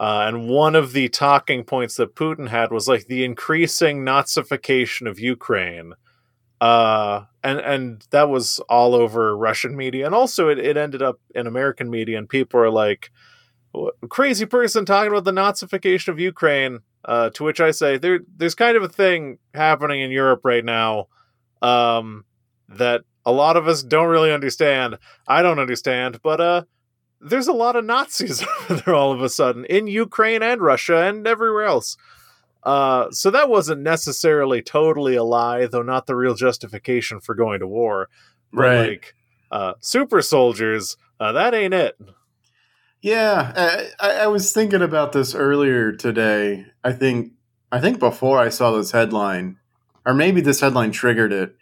[0.00, 5.08] Uh, and one of the talking points that Putin had was like the increasing Nazification
[5.08, 5.92] of Ukraine.
[6.60, 10.06] Uh, and, and that was all over Russian media.
[10.06, 13.31] And also, it, it ended up in American media, and people are like, "What-
[14.08, 16.80] crazy person talking about the Nazification of Ukraine.
[17.04, 20.64] Uh, to which I say, there, there's kind of a thing happening in Europe right
[20.64, 21.08] now
[21.60, 22.24] um,
[22.68, 24.98] that a lot of us don't really understand.
[25.26, 26.62] I don't understand, but uh,
[27.20, 30.98] there's a lot of Nazis over there all of a sudden in Ukraine and Russia
[31.04, 31.96] and everywhere else.
[32.62, 37.58] Uh, so that wasn't necessarily totally a lie, though not the real justification for going
[37.60, 38.08] to war.
[38.52, 39.14] But like
[39.50, 41.98] uh, super soldiers, uh, that ain't it.
[43.02, 46.66] Yeah, I, I was thinking about this earlier today.
[46.84, 47.32] I think
[47.72, 49.58] I think before I saw this headline,
[50.06, 51.56] or maybe this headline triggered it.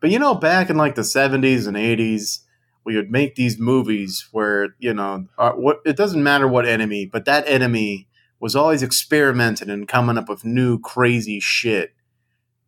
[0.00, 2.44] But you know, back in like the seventies and eighties,
[2.82, 7.04] we would make these movies where you know uh, what it doesn't matter what enemy,
[7.04, 8.08] but that enemy
[8.40, 11.94] was always experimenting and coming up with new crazy shit,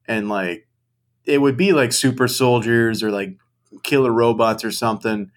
[0.07, 0.69] and like
[1.25, 3.39] it would be like super soldiers or like
[3.83, 5.31] killer robots or something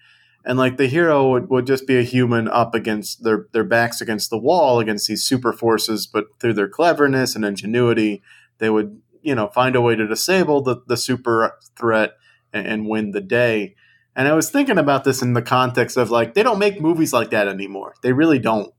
[0.44, 4.00] and like the hero would, would just be a human up against their their backs
[4.00, 8.22] against the wall against these super forces but through their cleverness and ingenuity
[8.58, 12.12] they would you know find a way to disable the, the super threat
[12.52, 13.74] and, and win the day.
[14.14, 17.12] And i was thinking about this in the context of like they don't make movies
[17.12, 17.94] like that anymore.
[18.02, 18.72] They really don't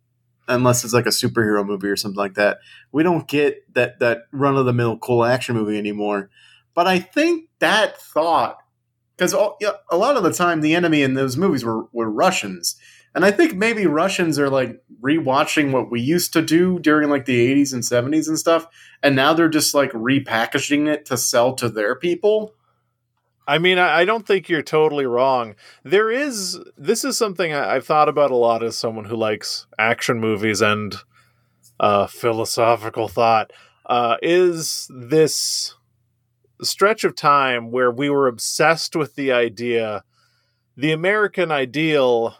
[0.47, 2.59] unless it's like a superhero movie or something like that.
[2.91, 6.29] We don't get that that run-of-the-mill cool action movie anymore.
[6.75, 8.57] But i think that thought
[9.15, 12.75] because a lot of the time the enemy in those movies were, were Russians.
[13.15, 17.25] And I think maybe Russians are like rewatching what we used to do during like
[17.25, 18.67] the 80s and 70s and stuff.
[19.03, 22.53] And now they're just like repackaging it to sell to their people.
[23.47, 25.55] I mean, I, don't think you're totally wrong.
[25.83, 30.19] There is, this is something I've thought about a lot as someone who likes action
[30.19, 30.95] movies and
[31.77, 33.51] uh, philosophical thought.
[33.85, 35.75] Uh, is this
[36.65, 40.03] stretch of time where we were obsessed with the idea,
[40.75, 42.35] the American ideal,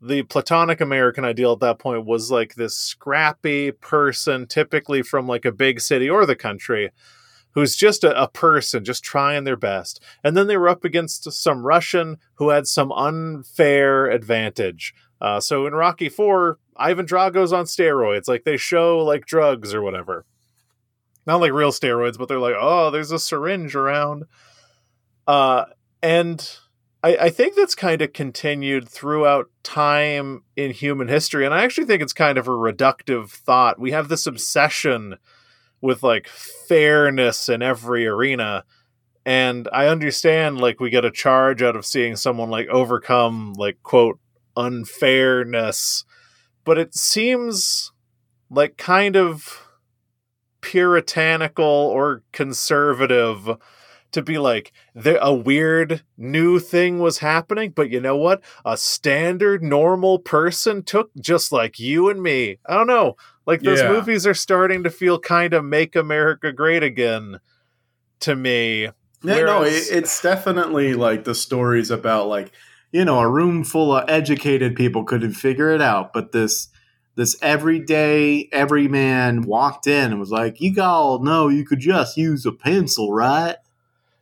[0.00, 5.44] the platonic American ideal at that point was like this scrappy person, typically from like
[5.44, 6.90] a big city or the country,
[7.52, 10.02] who's just a, a person, just trying their best.
[10.24, 14.94] And then they were up against some Russian who had some unfair advantage.
[15.20, 19.82] Uh, so in Rocky Four, Ivan Drago's on steroids, like they show like drugs or
[19.82, 20.24] whatever
[21.26, 24.24] not like real steroids, but they're like, oh, there's a syringe around.
[25.26, 25.66] Uh,
[26.02, 26.58] and
[27.02, 31.44] I, I think that's kind of continued throughout time in human history.
[31.44, 33.78] And I actually think it's kind of a reductive thought.
[33.78, 35.18] We have this obsession
[35.80, 38.64] with like fairness in every arena.
[39.24, 43.82] And I understand like we get a charge out of seeing someone like overcome like
[43.82, 44.18] quote
[44.56, 46.04] unfairness,
[46.64, 47.92] but it seems
[48.50, 49.61] like kind of
[50.62, 53.50] puritanical or conservative
[54.12, 58.42] to be like there a weird new thing was happening but you know what?
[58.64, 62.58] A standard normal person took just like you and me.
[62.66, 63.16] I don't know.
[63.46, 63.88] Like those Yeah.
[63.90, 67.40] movies are starting to feel kind of make america great again
[68.20, 68.88] to me.
[69.24, 72.52] Yeah, no, it, it's definitely like the stories about like,
[72.90, 76.68] you know, a room full of educated people couldn't figure it out, but this
[77.14, 82.46] this everyday everyman walked in and was like, "You all know you could just use
[82.46, 83.56] a pencil, right?"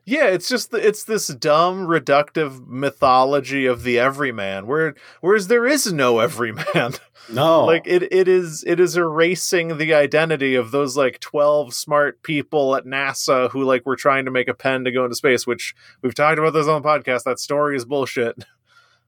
[0.04, 5.92] Yeah, it's just it's this dumb reductive mythology of the everyman, where whereas there is
[5.92, 6.64] no everyman.
[7.28, 12.22] No, like it it is it is erasing the identity of those like 12 smart
[12.24, 15.46] people at NASA who like were trying to make a pen to go into space
[15.46, 18.44] which we've talked about this on the podcast that story is bullshit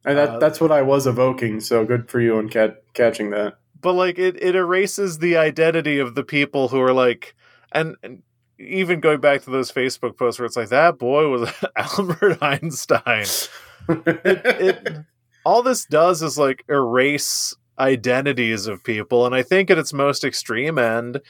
[0.04, 1.60] and that uh, that's what I was evoking.
[1.60, 3.54] So good for you on cat- catching that.
[3.82, 7.34] But like it it erases the identity of the people who are like
[7.72, 8.22] and, and
[8.58, 13.26] even going back to those Facebook posts where it's like that boy was Albert Einstein.
[13.88, 14.98] It, it
[15.44, 20.24] all this does is like erase identities of people and i think at its most
[20.24, 21.20] extreme end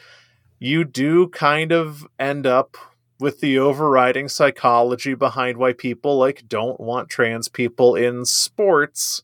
[0.59, 2.77] you do kind of end up
[3.19, 9.23] with the overriding psychology behind why people like don't want trans people in sports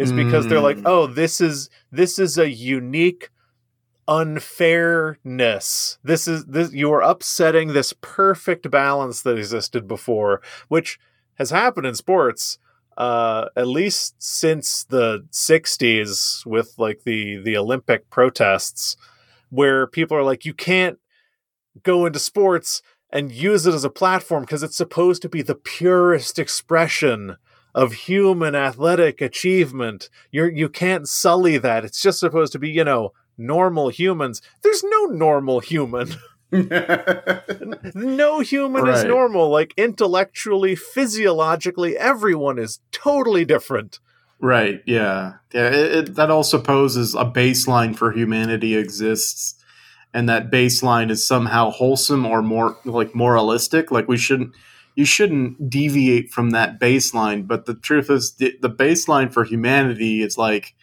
[0.00, 0.86] is because they're like Mm.
[0.86, 3.30] oh this is this is a unique
[4.08, 10.98] unfairness this is this you are upsetting this perfect balance that existed before which
[11.34, 12.58] has happened in sports
[12.96, 18.96] uh, at least since the 60s with like the the olympic protests
[19.50, 20.98] where people are like you can't
[21.82, 22.82] go into sports
[23.12, 27.36] and use it as a platform because it's supposed to be the purest expression
[27.74, 32.84] of human athletic achievement you're you can't sully that it's just supposed to be you
[32.84, 36.14] know normal humans there's no normal human
[37.94, 44.00] no human is normal like intellectually physiologically everyone is totally different
[44.40, 44.82] Right.
[44.86, 45.34] Yeah.
[45.52, 45.68] Yeah.
[45.68, 49.54] It, it, that also poses a baseline for humanity exists,
[50.14, 53.90] and that baseline is somehow wholesome or more like moralistic.
[53.90, 54.54] Like we shouldn't,
[55.00, 57.48] you shouldn't deviate from that baseline.
[57.48, 60.74] But the truth is, the, the baseline for humanity is like,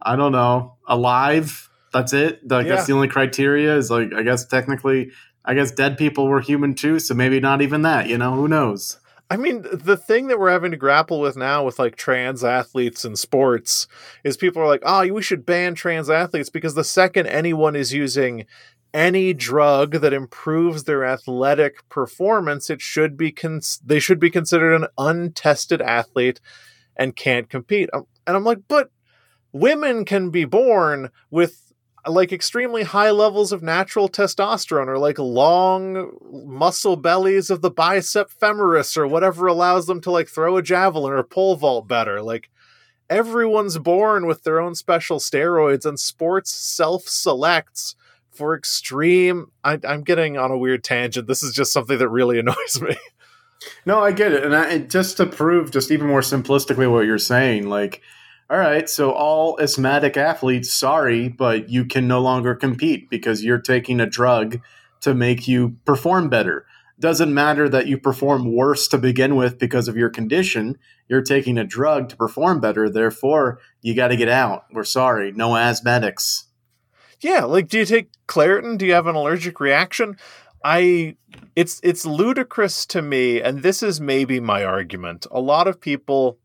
[0.00, 1.68] I don't know, alive.
[1.92, 2.40] That's it.
[2.48, 2.76] Like Yeah.
[2.76, 3.76] that's the only criteria.
[3.76, 5.10] Is like I guess technically,
[5.44, 6.98] I guess dead people were human too.
[7.00, 8.08] So maybe not even that.
[8.08, 8.98] You know, who knows?
[9.30, 13.04] I mean, the thing that we're having to grapple with now with like trans athletes
[13.04, 13.86] in sports
[14.24, 17.92] is people are like, oh, we should ban trans athletes because the second anyone is
[17.92, 18.46] using
[18.94, 24.74] any drug that improves their athletic performance, it should be cons- they should be considered
[24.74, 26.40] an untested athlete
[26.96, 27.90] and can't compete.
[27.92, 28.90] Um, And I'm like, but
[29.52, 31.68] women can be born with
[32.06, 38.30] like extremely high levels of natural testosterone or like long muscle bellies of the bicep
[38.30, 42.48] femoris or whatever allows them to like throw a javelin or pole vault better like
[43.10, 47.94] everyone's born with their own special steroids and sports self-selects
[48.38, 52.38] for extreme I, i'm getting on a weird tangent this is just something that really
[52.40, 52.96] annoys me
[53.84, 57.18] No, I get it, and, I, just to prove, just even more simplistically, what you're
[57.18, 58.02] saying, like,
[58.50, 63.60] all right, so all asthmatic athletes, sorry, but you can no longer compete because you're
[63.60, 64.60] taking a drug
[65.00, 66.66] to make you perform better.
[66.98, 70.78] Doesn't matter that you perform worse to begin with because of your condition.
[71.08, 74.64] You're taking a drug to perform better, therefore you got to get out.
[74.72, 76.44] We're sorry, no asthmatics.
[77.20, 78.78] Yeah, like do you take Claritin?
[78.78, 80.16] Do you have an allergic reaction?
[80.64, 81.16] I
[81.56, 85.26] it's it's ludicrous to me and this is maybe my argument.
[85.30, 86.38] A lot of people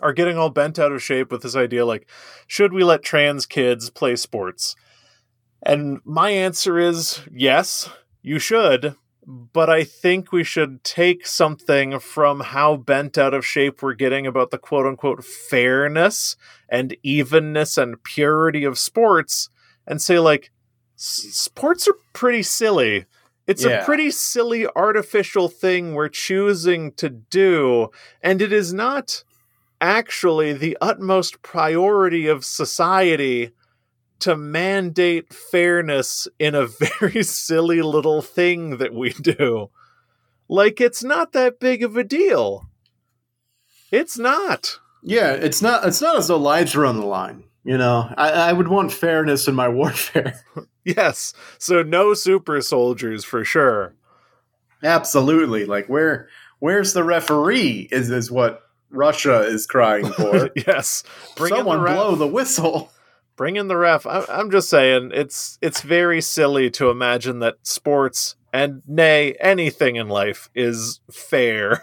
[0.00, 2.08] are getting all bent out of shape with this idea like
[2.46, 4.74] should we let trans kids play sports?
[5.62, 7.90] And my answer is yes,
[8.22, 13.82] you should, but I think we should take something from how bent out of shape
[13.82, 16.36] we're getting about the quote unquote fairness
[16.68, 19.48] and evenness and purity of sports
[19.86, 20.50] and say like
[20.96, 23.06] sports are pretty silly.
[23.46, 23.82] It's Yeah.
[23.82, 27.88] a pretty silly artificial thing we're choosing to do
[28.22, 29.24] and it is not
[29.80, 33.50] actually the utmost priority of society
[34.20, 36.66] to mandate fairness in a
[37.00, 39.68] very silly little thing that we do.
[40.48, 42.66] Like it's not that big of a deal.
[43.90, 44.78] It's not.
[45.02, 45.86] Yeah, it's not.
[45.86, 47.44] It's not as though lives are on the line.
[47.64, 50.40] You know, I, I would want fairness in my warfare.
[50.84, 51.32] Yes.
[51.58, 53.94] So no super soldiers for sure.
[54.82, 55.64] Absolutely.
[55.64, 60.50] Like where where's the referee is is what Russia is crying for.
[60.54, 61.02] yes.
[61.36, 62.90] Bring Someone the blow the whistle.
[63.36, 64.06] Bring in the ref.
[64.06, 69.96] I, I'm just saying it's it's very silly to imagine that sports and nay anything
[69.96, 71.82] in life is fair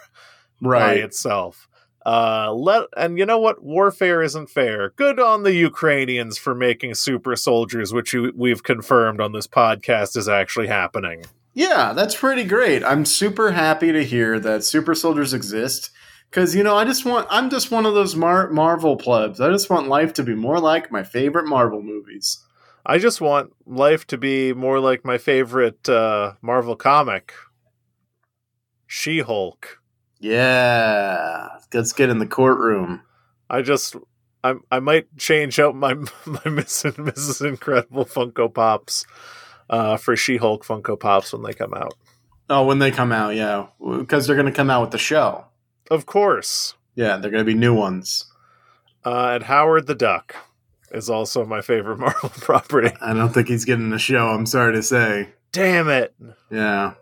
[0.61, 0.97] by Right.
[0.99, 1.67] itself.
[2.05, 3.63] Uh, let and you know what?
[3.63, 4.91] Warfare isn't fair.
[4.95, 10.17] Good on the Ukrainians for making super soldiers, which you, we've confirmed on this podcast
[10.17, 11.25] is actually happening.
[11.53, 12.83] Yeah, that's pretty great.
[12.83, 15.91] I'm super happy to hear that super soldiers exist.
[16.31, 19.41] Cause you know, I just want I'm just one of those Mar- Marvel plebs.
[19.41, 22.43] I just want life to be more like my favorite Marvel movies.
[22.85, 27.33] I just want life to be more like my favorite uh, Marvel comic.
[28.87, 29.80] She Hulk.
[30.21, 33.01] Yeah, let's get in the courtroom.
[33.49, 33.95] I just
[34.43, 36.07] I I might change out my my
[36.45, 36.93] Mrs.
[36.95, 37.45] Mrs.
[37.45, 39.05] Incredible Funko Pops
[39.69, 41.95] uh, for She Hulk Funko Pops when they come out.
[42.49, 45.45] Oh, when they come out, yeah, because they're going to come out with the show.
[45.89, 46.75] Of course.
[46.95, 48.25] Yeah, they're going to be new ones.
[49.05, 50.35] Uh, and Howard the Duck
[50.91, 52.91] is also my favorite Marvel property.
[53.01, 54.27] I don't think he's getting a show.
[54.27, 55.29] I'm sorry to say.
[55.51, 56.13] Damn it.
[56.49, 56.93] Yeah.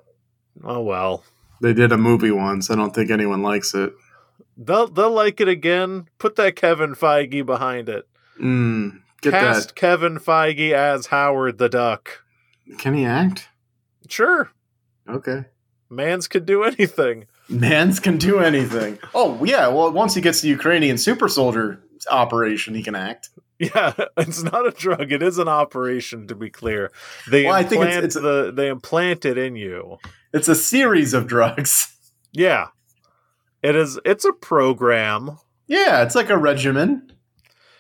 [0.63, 1.23] Oh well.
[1.61, 2.69] They did a movie once.
[2.71, 3.93] I don't think anyone likes it.
[4.57, 6.07] They'll they'll like it again.
[6.17, 8.07] Put that Kevin Feige behind it.
[8.41, 9.75] Mm, get Cast that.
[9.75, 12.23] Kevin Feige as Howard the Duck.
[12.77, 13.49] Can he act?
[14.09, 14.51] Sure.
[15.07, 15.45] Okay.
[15.89, 17.25] Mans could do anything.
[17.49, 18.99] Mans can do anything.
[19.13, 19.67] Oh yeah.
[19.67, 21.81] Well, once he gets the Ukrainian super soldier
[22.11, 23.29] operation, he can act.
[23.59, 25.11] Yeah, it's not a drug.
[25.11, 26.91] It is an operation, to be clear.
[27.29, 29.97] They Well, I implant think it's- it's- the they implant it in you.
[30.33, 31.95] It's a series of drugs.
[32.31, 32.67] Yeah,
[33.63, 33.99] it is.
[34.05, 35.39] It's a program.
[35.67, 37.11] Yeah, it's like a regimen.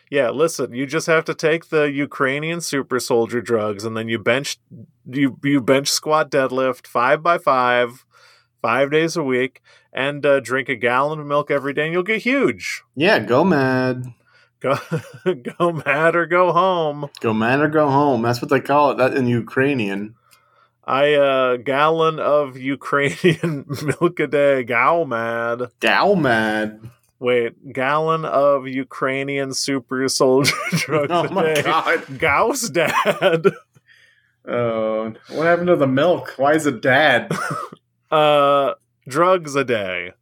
[0.09, 4.17] Yeah, listen, you just have to take the Ukrainian super soldier drugs, and then you
[4.17, 4.57] bench
[5.05, 8.05] you you bench squat deadlift five by five,
[8.61, 9.61] five days a week,
[9.93, 12.81] and uh, drink a gallon of milk every day, and you'll get huge.
[12.95, 14.05] Yeah, go mad.
[14.59, 14.79] Go
[15.59, 17.09] go mad or go home.
[17.21, 18.23] Go mad or go home.
[18.23, 20.15] That's what they call it that in Ukrainian.
[20.89, 23.65] I uh gallon of Ukrainian
[24.01, 25.69] milk a day, gal mad.
[25.79, 26.81] Gal mad.
[27.19, 31.61] Wait, gallon of Ukrainian super soldier drugs Oh my day.
[31.61, 32.19] god.
[32.19, 33.45] Gauss dad.
[34.47, 36.33] Oh, what happened to the milk?
[36.37, 37.31] Why is it dad?
[38.09, 38.73] Uh
[39.07, 40.13] drugs a day.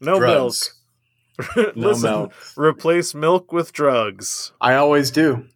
[0.00, 0.74] No Drugs.
[1.54, 1.76] milk.
[1.76, 2.32] No Listen, milk.
[2.56, 4.52] replace milk with drugs.
[4.60, 5.46] I always do.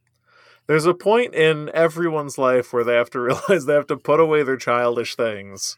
[0.69, 4.21] There's a point in everyone's life where they have to realize they have to put
[4.21, 5.77] away their childish things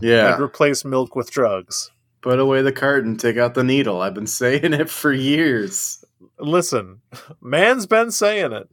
[0.00, 0.34] Yeah.
[0.34, 1.92] and replace milk with drugs.
[2.22, 4.00] Put away the carton, take out the needle.
[4.02, 6.02] I've been saying it for years.
[6.38, 7.00] Listen,
[7.40, 8.68] man's been saying it.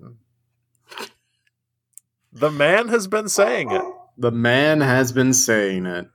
[2.33, 3.81] The man has been saying it.
[4.17, 6.07] The man has been saying it.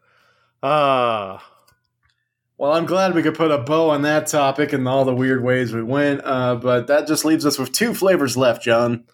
[0.62, 1.44] Ah,
[2.56, 5.42] Well, I'm glad we could put a bow on that topic and all the weird
[5.42, 9.04] ways we went, uh, but that just leaves us with two flavors left, John.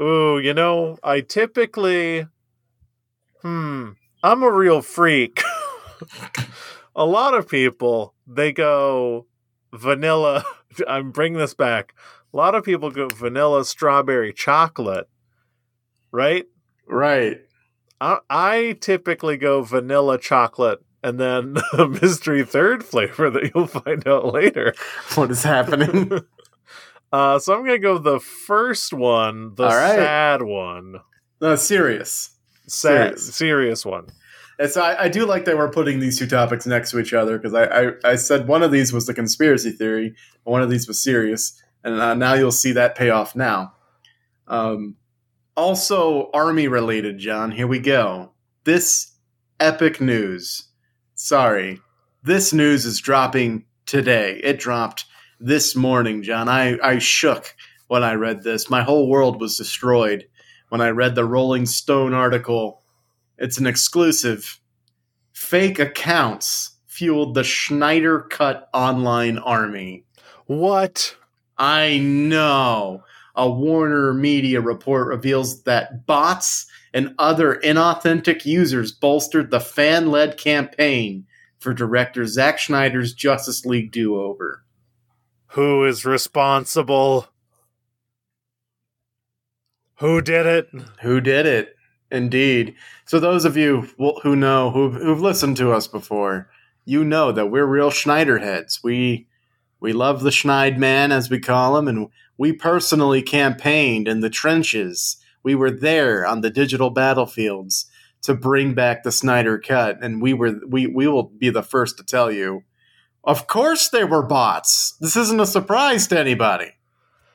[0.00, 2.26] Ooh, you know, I typically,
[3.42, 3.90] hmm,
[4.22, 5.42] I'm a real freak.
[6.96, 9.26] a lot of people they go
[9.72, 10.44] vanilla.
[10.88, 11.94] I'm bringing this back.
[12.32, 15.08] A lot of people go vanilla, strawberry, chocolate,
[16.12, 16.46] right?
[16.86, 17.40] Right.
[18.00, 24.06] I, I typically go vanilla chocolate and then a mystery third flavor that you'll find
[24.06, 24.74] out later.
[25.14, 26.20] What is happening?
[27.12, 29.96] Uh, so I'm gonna go the first one, the All right.
[29.96, 30.96] sad one,
[31.40, 32.30] no, serious.
[32.66, 33.34] sad, Serious.
[33.34, 34.06] serious one.
[34.58, 37.38] It's, I, I do like that we're putting these two topics next to each other
[37.38, 40.68] because I, I, I said one of these was the conspiracy theory, and one of
[40.68, 43.72] these was serious, and uh, now you'll see that pay off now.
[44.48, 44.96] Um,
[45.56, 47.50] also, army related, John.
[47.52, 48.32] Here we go.
[48.64, 49.14] This
[49.60, 50.64] epic news.
[51.14, 51.80] Sorry,
[52.22, 54.40] this news is dropping today.
[54.42, 55.04] It dropped
[55.40, 56.48] this morning, John.
[56.48, 57.54] I, I shook
[57.86, 58.70] when I read this.
[58.70, 60.26] My whole world was destroyed
[60.68, 62.82] when I read the Rolling Stone article
[63.38, 64.60] it's an exclusive.
[65.32, 70.04] Fake accounts fueled the Snyder Cut online army.
[70.46, 71.16] What?
[71.56, 73.04] I know.
[73.36, 80.36] A Warner Media report reveals that bots and other inauthentic users bolstered the fan led
[80.36, 81.24] campaign
[81.60, 84.64] for director Zack Snyder's Justice League do over.
[85.52, 87.28] Who is responsible?
[89.98, 90.68] Who did it?
[91.02, 91.74] Who did it?
[92.10, 92.74] Indeed.
[93.06, 93.88] So, those of you
[94.22, 96.50] who know, who've, who've listened to us before,
[96.84, 98.80] you know that we're real Snyder heads.
[98.82, 99.26] We
[99.80, 104.30] we love the Schneid man, as we call him, and we personally campaigned in the
[104.30, 105.16] trenches.
[105.42, 107.86] We were there on the digital battlefields
[108.22, 111.96] to bring back the Snyder cut, and we were we we will be the first
[111.98, 112.64] to tell you.
[113.28, 114.96] Of course, they were bots.
[115.02, 116.72] This isn't a surprise to anybody.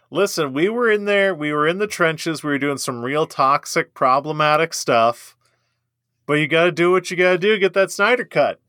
[0.10, 1.36] Listen, we were in there.
[1.36, 2.42] We were in the trenches.
[2.42, 5.38] We were doing some real toxic, problematic stuff.
[6.26, 7.60] But you got to do what you got to do.
[7.60, 8.60] Get that Snyder cut.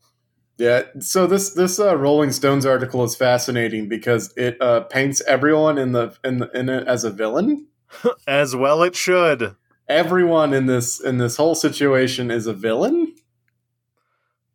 [0.59, 5.79] Yeah, so this this uh, Rolling Stones article is fascinating because it uh, paints everyone
[5.79, 7.65] in the in the, in it as a villain.
[8.27, 9.55] As well, it should.
[9.87, 13.15] Everyone in this in this whole situation is a villain.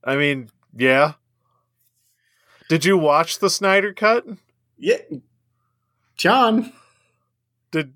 [0.04, 1.14] I mean, yeah.
[2.70, 4.24] Did you watch the Snyder cut?
[4.78, 4.98] Yeah,
[6.16, 6.72] John.
[7.72, 7.94] Did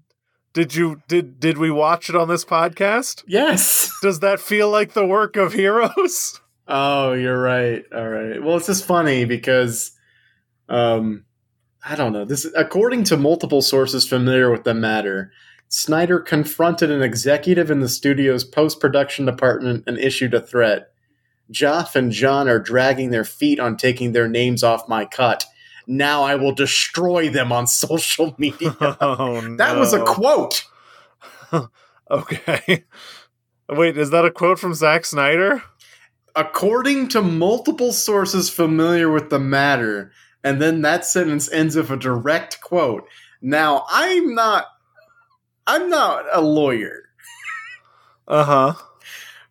[0.53, 3.22] did you did did we watch it on this podcast?
[3.29, 6.41] Yes, Does that feel like the work of heroes?
[6.66, 7.85] Oh, you're right.
[7.95, 8.43] All right.
[8.43, 9.93] Well, it's just funny because,
[10.68, 11.25] um,
[11.87, 12.25] I don't know.
[12.25, 15.31] This, according to multiple sources familiar with the matter,
[15.68, 20.94] Snyder confronted an executive in the studio's post production department and issued a threat.
[21.51, 25.45] Geoff and John are dragging their feet on taking their names off my cut.
[25.87, 28.75] Now I will destroy them on social media.
[29.01, 30.65] Oh, that was a quote.
[32.11, 32.85] Okay.
[33.69, 35.63] Wait, is that a quote from Zack Snyder?
[36.37, 41.97] According to multiple sources familiar with the matter, and then that sentence ends with a
[41.97, 43.09] direct quote.
[43.41, 44.67] Now, I'm not
[45.67, 47.05] I'm not a lawyer,
[48.29, 48.75] Uh huh.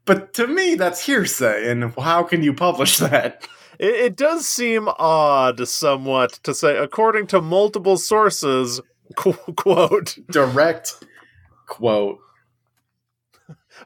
[0.06, 3.48] But to me that's hearsay and how can you publish that?
[3.80, 8.82] It, it does seem odd, somewhat, to say, according to multiple sources,
[9.16, 11.04] qu- quote, Direct
[11.68, 12.20] quote.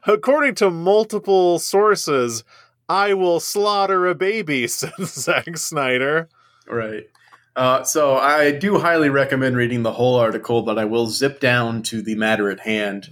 [0.06, 2.44] according to multiple sources,
[2.88, 6.28] I will slaughter a baby, says Zack Snyder.
[6.68, 7.08] Right.
[7.56, 11.82] Uh, so I do highly recommend reading the whole article, but I will zip down
[11.84, 13.10] to the matter at hand.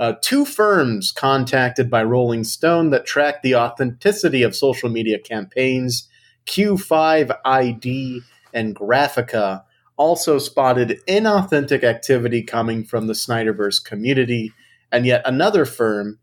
[0.00, 6.08] Uh, two firms contacted by Rolling Stone that track the authenticity of social media campaigns,
[6.46, 8.22] Q5ID
[8.54, 9.62] and Graphika,
[9.98, 14.54] also spotted inauthentic activity coming from the Snyderverse community,
[14.90, 16.18] and yet another firm,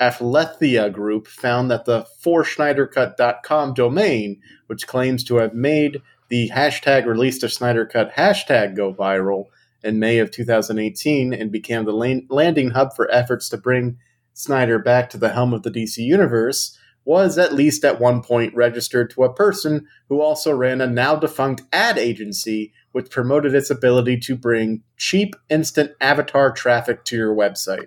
[0.00, 7.38] Alethea Group, found that the forsnydercut.com domain, which claims to have made the hashtag release
[7.38, 9.44] to Snyder Cut hashtag go viral
[9.82, 13.98] in May of 2018 and became the lan- landing hub for efforts to bring
[14.32, 18.54] Snyder back to the helm of the DC Universe, was at least at one point
[18.54, 23.70] registered to a person who also ran a now defunct ad agency which promoted its
[23.70, 27.86] ability to bring cheap instant avatar traffic to your website.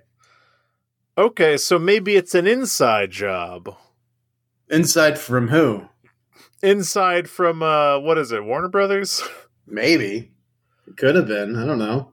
[1.18, 3.76] Okay, so maybe it's an inside job.
[4.70, 5.89] Inside from who?
[6.62, 9.22] Inside from, uh, what is it, Warner Brothers?
[9.68, 10.33] Maybe.
[10.88, 11.56] It could have been.
[11.56, 12.12] I don't know.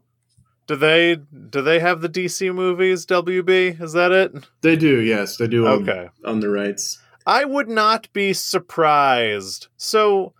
[0.66, 3.04] Do they do they have the DC movies?
[3.06, 4.32] WB is that it?
[4.60, 5.36] They do, yes.
[5.36, 6.08] They do own, Okay.
[6.24, 7.00] on the rights.
[7.26, 9.66] I would not be surprised.
[9.76, 10.32] So,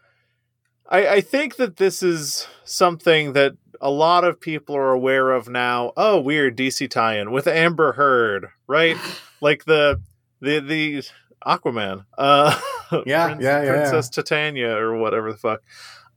[0.89, 5.49] I, I think that this is something that a lot of people are aware of
[5.49, 5.93] now.
[5.97, 8.97] Oh, weird DC tie-in with Amber Heard, right?
[9.41, 10.01] like the
[10.41, 11.03] the the
[11.45, 12.59] Aquaman, uh,
[13.07, 15.63] Yeah, Prince- yeah, yeah, Princess Titania or whatever the fuck.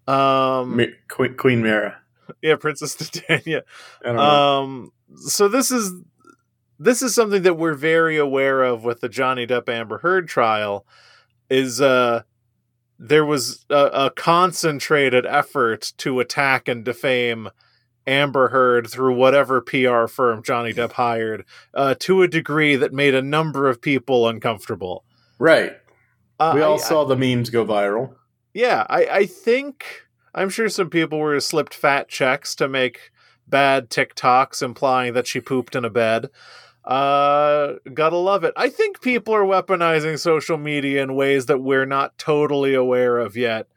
[0.08, 1.98] Um, Queen, Queen Mara.
[2.42, 3.64] yeah, Princess Titania.
[4.06, 4.10] I.
[4.60, 5.92] Um, so this is
[6.80, 10.86] this is something that we're very aware of with the Johnny Depp Amber Heard trial.
[11.50, 12.24] Is uh,
[12.98, 17.50] there was a, a concentrated effort to attack and defame
[18.08, 23.14] Amber Heard through whatever PR firm Johnny Depp hired, uh, to a degree that made
[23.16, 25.04] a number of people uncomfortable.
[25.40, 25.78] right.
[26.40, 28.16] Uh, We all I- saw the memes go viral.
[28.54, 29.86] yeah, I, I think
[30.34, 33.12] I'm sure some people were slipped fat checks to make
[33.48, 36.30] bad TikToks implying that she pooped in a bed.
[36.84, 38.54] Uh, gotta love it.
[38.58, 43.38] I think people are weaponizing social media in ways that we're not totally aware of
[43.38, 43.68] yet.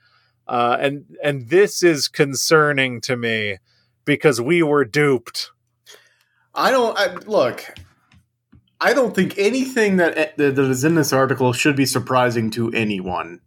[0.49, 3.59] Uh, and and this is concerning to me
[4.05, 5.51] because we were duped.
[6.55, 7.65] I don't I, look.
[8.81, 13.41] I don't think anything that that is in this article should be surprising to anyone,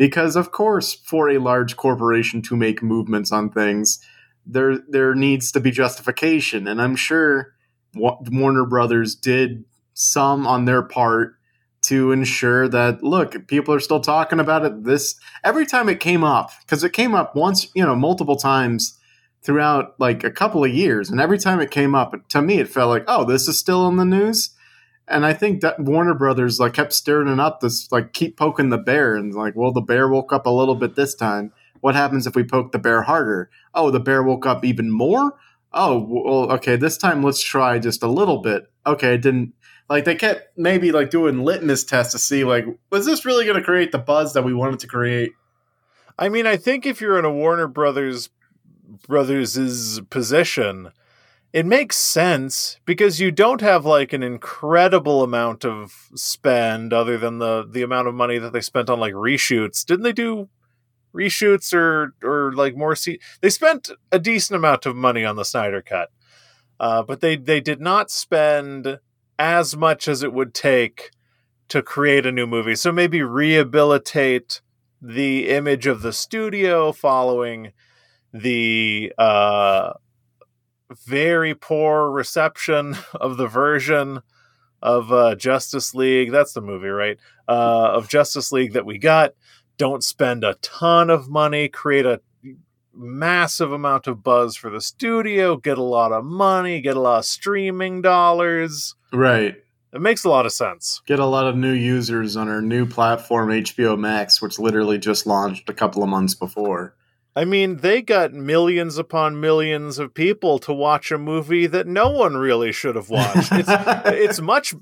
[0.00, 4.00] because of course, for a large corporation to make movements on things,
[4.46, 7.52] there there needs to be justification, and I'm sure
[7.94, 11.34] Wa- Warner Brothers did some on their part
[11.82, 14.84] to ensure that look, people are still talking about it.
[14.84, 18.98] This every time it came up because it came up once, you know, multiple times
[19.42, 22.68] throughout like a couple of years, and every time it came up, to me, it
[22.70, 24.48] felt like, oh, this is still in the news.
[25.10, 28.70] And I think that Warner Brothers like kept stirring it up, this like keep poking
[28.70, 31.52] the bear, and like, well, the bear woke up a little bit this time.
[31.80, 33.50] What happens if we poke the bear harder?
[33.74, 35.34] Oh, the bear woke up even more.
[35.72, 36.76] Oh, well, okay.
[36.76, 38.70] This time, let's try just a little bit.
[38.86, 39.52] Okay, it didn't.
[39.88, 43.56] Like they kept maybe like doing litmus tests to see like was this really going
[43.56, 45.32] to create the buzz that we wanted to create?
[46.16, 48.30] I mean, I think if you're in a Warner Brothers
[49.08, 50.92] Brothers' position,
[51.52, 57.38] it makes sense because you don't have like an incredible amount of spend other than
[57.38, 59.84] the the amount of money that they spent on like reshoots.
[59.84, 60.48] Didn't they do
[61.14, 65.44] reshoots or or like more se- they spent a decent amount of money on the
[65.44, 66.10] Snyder cut.
[66.78, 69.00] Uh, but they they did not spend
[69.38, 71.10] as much as it would take
[71.68, 72.74] to create a new movie.
[72.74, 74.60] So maybe rehabilitate
[75.00, 77.72] the image of the studio following
[78.32, 79.92] the uh,
[80.90, 84.20] very poor reception of the version
[84.82, 86.32] of uh, Justice League.
[86.32, 87.18] That's the movie, right?
[87.48, 89.34] Uh, of Justice League that we got.
[89.76, 92.20] Don't spend a ton of money, create a
[92.94, 97.18] massive amount of buzz for the studio, get a lot of money, get a lot
[97.18, 98.94] of streaming dollars.
[99.12, 99.56] Right.
[99.92, 101.02] It makes a lot of sense.
[101.06, 105.26] Get a lot of new users on our new platform, HBO Max, which literally just
[105.26, 106.94] launched a couple of months before.
[107.36, 112.10] I mean, they got millions upon millions of people to watch a movie that no
[112.10, 113.52] one really should have watched.
[113.52, 113.70] It's,
[114.06, 114.74] it's much,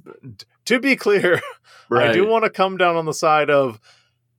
[0.64, 1.40] to be clear,
[1.88, 2.10] Right.
[2.10, 3.80] I do want to come down on the side of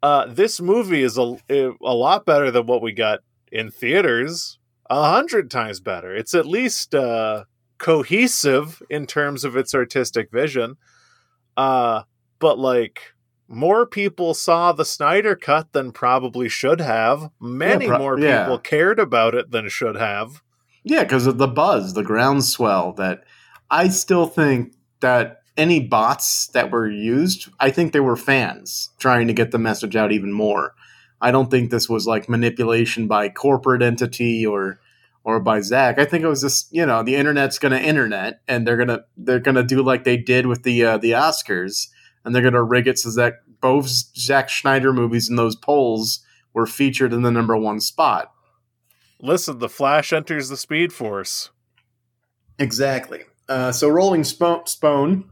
[0.01, 3.19] uh, this movie is a, a lot better than what we got
[3.51, 4.59] in theaters.
[4.89, 6.15] A hundred times better.
[6.15, 7.43] It's at least uh,
[7.77, 10.77] cohesive in terms of its artistic vision.
[11.55, 12.03] Uh,
[12.39, 13.13] but like
[13.49, 17.31] more people saw the Snyder cut than probably should have.
[17.39, 18.43] Many pro- more yeah.
[18.43, 20.43] people cared about it than should have.
[20.83, 23.23] Yeah, because of the buzz, the groundswell that
[23.69, 29.27] I still think that any bots that were used, I think they were fans trying
[29.27, 30.73] to get the message out even more.
[31.21, 34.79] I don't think this was like manipulation by corporate entity or
[35.25, 35.99] or by Zach.
[35.99, 39.01] I think it was just you know the internet's going to internet and they're gonna
[39.17, 41.87] they're gonna do like they did with the uh, the Oscars
[42.23, 46.65] and they're gonna rig it so that both Zack Snyder movies in those polls were
[46.65, 48.31] featured in the number one spot.
[49.21, 51.49] Listen, the Flash enters the Speed Force.
[52.57, 53.23] Exactly.
[53.47, 55.25] Uh, so Rolling Spo- Spone,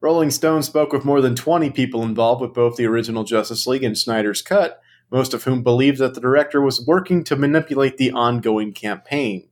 [0.00, 3.82] Rolling Stone spoke with more than 20 people involved with both the original Justice League
[3.82, 4.80] and Snyder's Cut,
[5.10, 9.48] most of whom believed that the director was working to manipulate the ongoing campaign.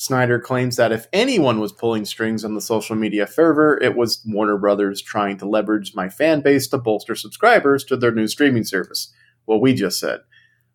[0.00, 4.24] Snyder claims that if anyone was pulling strings on the social media fervor, it was
[4.24, 8.64] Warner Brothers trying to leverage my fan base to bolster subscribers to their new streaming
[8.64, 9.12] service.
[9.44, 10.20] What we just said.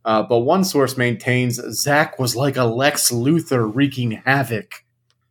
[0.06, 4.86] Uh, but one source maintains Zack was like a Lex Luthor wreaking havoc.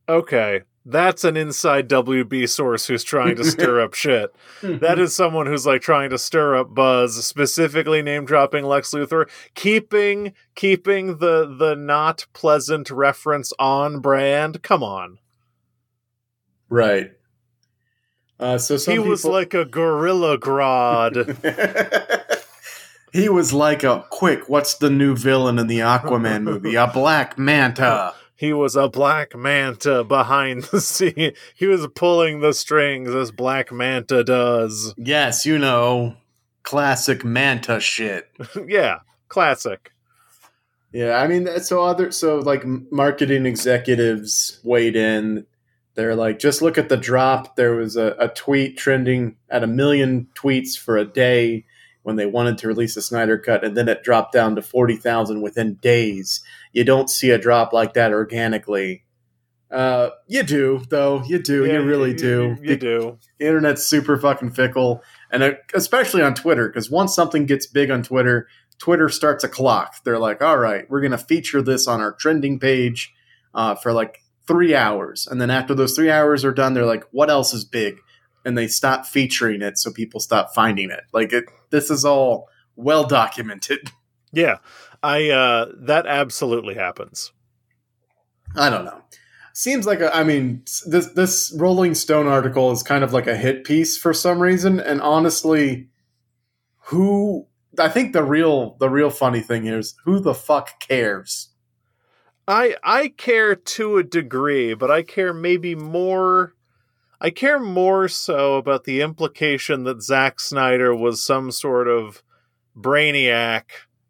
[0.09, 4.35] Okay, that's an inside WB source who's trying to stir up shit.
[4.62, 9.28] That is someone who's like trying to stir up buzz, specifically name dropping Lex Luthor,
[9.55, 14.62] keeping keeping the the not pleasant reference on brand.
[14.62, 15.18] Come on.
[16.68, 17.12] Right.
[18.41, 22.37] Uh, so some he was people- like a gorilla grodd.
[23.12, 24.49] he was like a quick.
[24.49, 26.74] What's the new villain in the Aquaman movie?
[26.74, 28.14] A Black Manta.
[28.45, 31.32] He was a black manta behind the scene.
[31.55, 34.95] He was pulling the strings as Black Manta does.
[34.99, 36.16] Yes, you know,
[36.62, 38.30] classic Manta shit.
[38.68, 39.92] yeah, classic.
[40.92, 45.47] Yeah, I mean, so other so like marketing executives weighed in.
[45.95, 47.57] They're like, just look at the drop.
[47.57, 51.64] There was a, a tweet trending at a million tweets for a day
[52.05, 54.94] when they wanted to release a Snyder cut, and then it dropped down to forty
[54.94, 56.44] thousand within days.
[56.72, 59.05] You don't see a drop like that organically.
[59.70, 61.24] Uh, you do, though.
[61.24, 61.64] You do.
[61.64, 62.57] Yeah, you really do.
[62.62, 63.18] You, you do.
[63.38, 65.02] the internet's super fucking fickle,
[65.32, 68.46] and uh, especially on Twitter, because once something gets big on Twitter,
[68.78, 69.96] Twitter starts a clock.
[70.05, 73.12] They're like, "All right, we're gonna feature this on our trending page
[73.55, 77.05] uh, for like three hours," and then after those three hours are done, they're like,
[77.11, 77.96] "What else is big?"
[78.45, 81.01] And they stop featuring it, so people stop finding it.
[81.12, 83.90] Like it, this is all well documented.
[84.36, 84.57] Yeah,
[85.01, 87.30] I uh that absolutely happens.
[88.57, 89.01] I don't know.
[89.53, 93.36] Seems like a, I mean, this this Rolling Stone article is kind of like a
[93.36, 95.88] hit piece for some reason, and honestly,
[96.86, 97.47] who
[97.78, 101.51] I think the real the real funny thing here is who the fuck cares?
[102.47, 106.55] I I care to a degree, but I care maybe more
[107.25, 112.22] I care more so about the implication that Zack Snyder was some sort of
[112.77, 113.62] brainiac,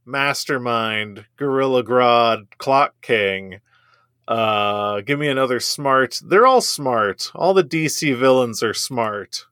[0.05, 3.61] mastermind, Gorilla Grodd, Clock King.
[4.27, 6.19] Uh, give me another smart.
[6.27, 7.31] They're all smart.
[7.37, 9.45] All the DC villains are smart.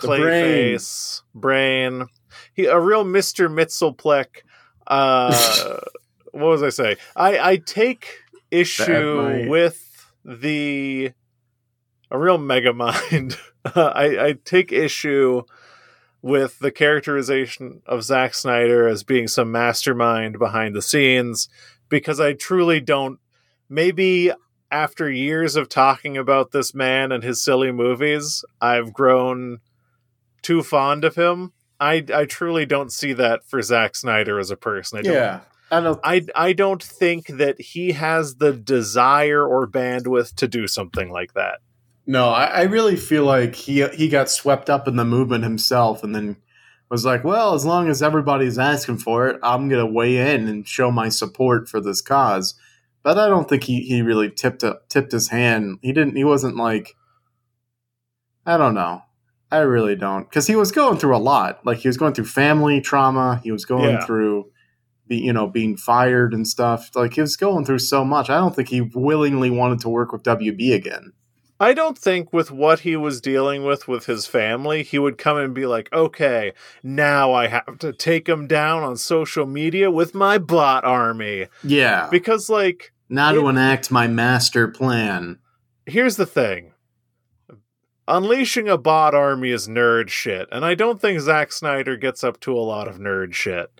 [0.00, 0.20] The brain.
[0.20, 2.06] Clayface, brain.
[2.54, 4.42] He a real Mister Mitzelplick.
[4.86, 5.80] Uh,
[6.30, 6.96] what was I say?
[7.16, 8.20] I I take
[8.52, 9.84] issue with
[10.24, 11.12] the
[12.10, 13.38] a real mega mind.
[13.64, 15.42] I I take issue
[16.22, 21.48] with the characterization of Zack Snyder as being some mastermind behind the scenes
[21.88, 23.18] because I truly don't.
[23.68, 24.32] Maybe
[24.70, 29.58] after years of talking about this man and his silly movies, I've grown
[30.42, 31.52] too fond of him.
[31.80, 34.98] I I truly don't see that for Zack Snyder as a person.
[34.98, 35.40] I don't, Yeah,
[35.70, 36.00] I don't.
[36.02, 41.34] I I don't think that he has the desire or bandwidth to do something like
[41.34, 41.60] that.
[42.08, 46.02] No, I, I really feel like he he got swept up in the movement himself,
[46.02, 46.38] and then
[46.90, 50.66] was like, "Well, as long as everybody's asking for it, I'm gonna weigh in and
[50.66, 52.54] show my support for this cause."
[53.02, 55.78] But I don't think he, he really tipped up, tipped his hand.
[55.82, 56.16] He didn't.
[56.16, 56.94] He wasn't like
[58.46, 59.02] I don't know.
[59.50, 61.64] I really don't, because he was going through a lot.
[61.64, 63.40] Like he was going through family trauma.
[63.44, 64.04] He was going Yeah.
[64.04, 64.50] through,
[65.06, 66.90] be, you know, being fired and stuff.
[66.94, 68.28] Like he was going through so much.
[68.30, 71.12] I don't think he willingly wanted to work with WB again.
[71.60, 75.36] I don't think with what he was dealing with with his family, he would come
[75.38, 76.52] and be like, okay,
[76.82, 81.46] now I have to take him down on social media with my bot army.
[81.64, 82.08] Yeah.
[82.10, 85.38] Because, like, now to enact my master plan.
[85.86, 86.72] here's the thing
[88.08, 92.40] unleashing a bot army is nerd shit, and I don't think Zack Snyder gets up
[92.40, 93.70] to a lot of nerd shit.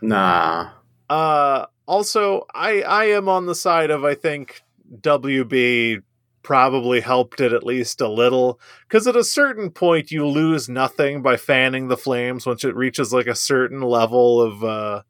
[0.00, 0.70] Nah.
[1.08, 4.60] Uh, also, I I am on the side of I think
[5.00, 6.02] WB
[6.48, 11.20] probably helped it at least a little because at a certain point you lose nothing
[11.20, 15.02] by fanning the flames once it reaches like a certain level of uh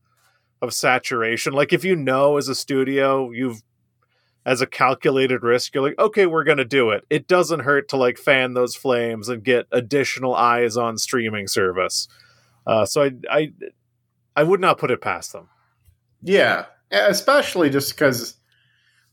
[0.60, 1.52] of saturation.
[1.52, 3.62] Like if you know as a studio you've
[4.44, 7.04] as a calculated risk, you're like, okay, we're gonna do it.
[7.08, 12.08] It doesn't hurt to like fan those flames and get additional eyes on streaming service.
[12.66, 13.52] Uh, so I I
[14.34, 15.50] I would not put it past them.
[16.20, 18.37] Yeah, especially just because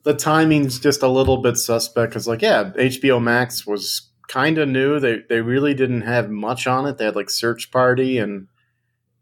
[0.05, 2.11] the timing's just a little bit suspect.
[2.11, 4.99] Because, like, yeah, HBO Max was kind of new.
[4.99, 6.97] They they really didn't have much on it.
[6.97, 8.47] They had like Search Party and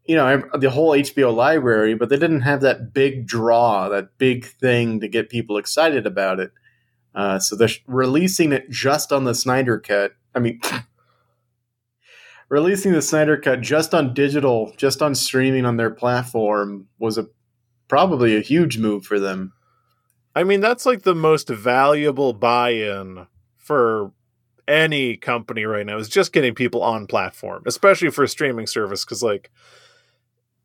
[0.04, 4.44] you know the whole HBO library, but they didn't have that big draw, that big
[4.44, 6.52] thing to get people excited about it.
[7.14, 10.12] Uh, so they're releasing it just on the Snyder Cut.
[10.34, 10.60] I mean.
[12.50, 17.26] Releasing the Snyder Cut just on digital, just on streaming on their platform was a
[17.88, 19.54] probably a huge move for them.
[20.34, 23.26] I mean, that's like the most valuable buy in
[23.56, 24.12] for
[24.66, 29.04] any company right now is just getting people on platform, especially for a streaming service.
[29.04, 29.50] Cause, like,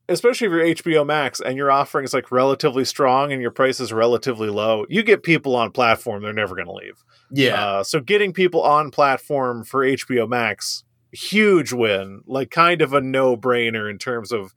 [0.07, 3.79] especially if you're HBO Max and your offering is like relatively strong and your price
[3.79, 7.03] is relatively low, you get people on platform, they're never going to leave.
[7.31, 7.63] Yeah.
[7.63, 13.01] Uh, so, getting people on platform for HBO Max, huge win, like, kind of a
[13.01, 14.53] no brainer in terms of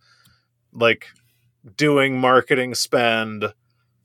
[0.73, 1.07] like
[1.77, 3.53] doing marketing spend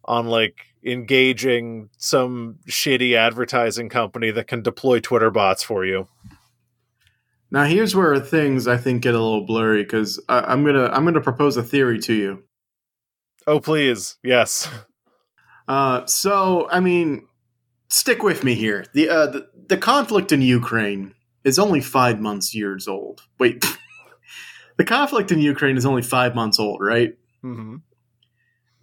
[0.06, 6.08] on like engaging some shitty advertising company that can deploy Twitter bots for you.
[7.52, 11.22] now here's where things I think get a little blurry because I'm gonna I'm gonna
[11.22, 12.44] propose a theory to you.
[13.46, 14.18] Oh, please.
[14.24, 14.70] Yes.
[15.68, 17.28] Uh, so I mean,
[17.90, 18.86] stick with me here.
[18.94, 21.14] The, uh, the the conflict in Ukraine
[21.44, 23.22] is only five months years old.
[23.40, 23.66] Wait,
[24.78, 27.18] the conflict in Ukraine is only five months old, right?
[27.42, 27.78] hmm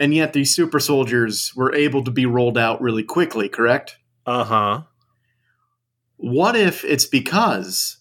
[0.00, 3.48] And yet these super soldiers were able to be rolled out really quickly.
[3.48, 3.96] Correct?
[4.26, 4.82] Uh huh.
[6.16, 7.98] what if it's because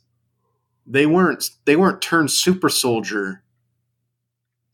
[0.86, 3.44] they weren't they weren't turned super soldier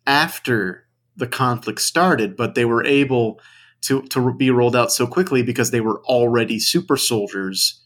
[0.06, 3.40] after the conflict started but they were able
[3.82, 7.84] to to be rolled out so quickly because they were already super soldiers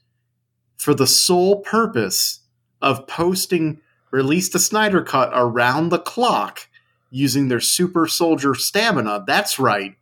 [0.77, 2.39] for the sole purpose
[2.81, 3.79] of posting
[4.11, 6.67] release the Snyder cut around the clock
[7.13, 9.95] using their super soldier stamina that's right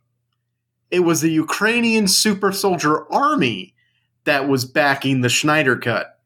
[0.92, 3.74] it was the Ukrainian super soldier army
[4.24, 6.20] that was backing the Snyder cut.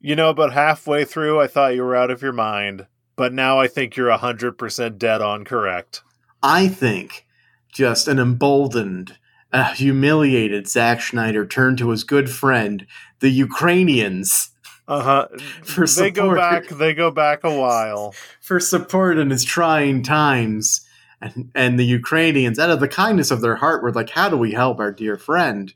[0.00, 3.60] You know, about halfway through, I thought you were out of your mind, but now
[3.60, 6.02] I think you're 100% dead on correct.
[6.42, 7.24] I think
[7.72, 9.16] just an emboldened,
[9.52, 12.86] a humiliated Zack Snyder turned to his good friend,
[13.20, 14.50] the Ukrainians,
[14.86, 15.28] Uh huh.
[15.62, 18.14] For They go back, they go back a while.
[18.40, 20.86] for support in his trying times.
[21.20, 24.36] And, and the Ukrainians, out of the kindness of their heart, were like, How do
[24.36, 25.72] we help our dear friend?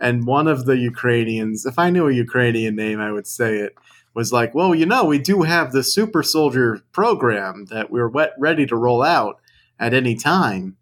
[0.00, 3.74] And one of the Ukrainians, if I knew a Ukrainian name, I would say it,
[4.14, 8.32] was like, Well, you know, we do have the super soldier program that we're wet,
[8.38, 9.38] ready to roll out
[9.78, 10.76] at any time.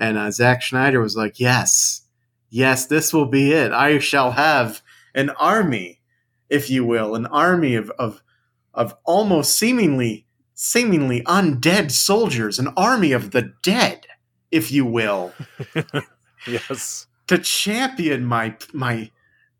[0.00, 2.02] And uh, Zack Snyder was like, Yes,
[2.48, 3.70] yes, this will be it.
[3.70, 4.82] I shall have
[5.14, 5.99] an army,
[6.50, 8.22] if you will, an army of, of,
[8.74, 14.06] of almost seemingly seemingly undead soldiers, an army of the dead,
[14.50, 15.32] if you will,
[16.46, 17.06] Yes.
[17.28, 19.10] to champion my my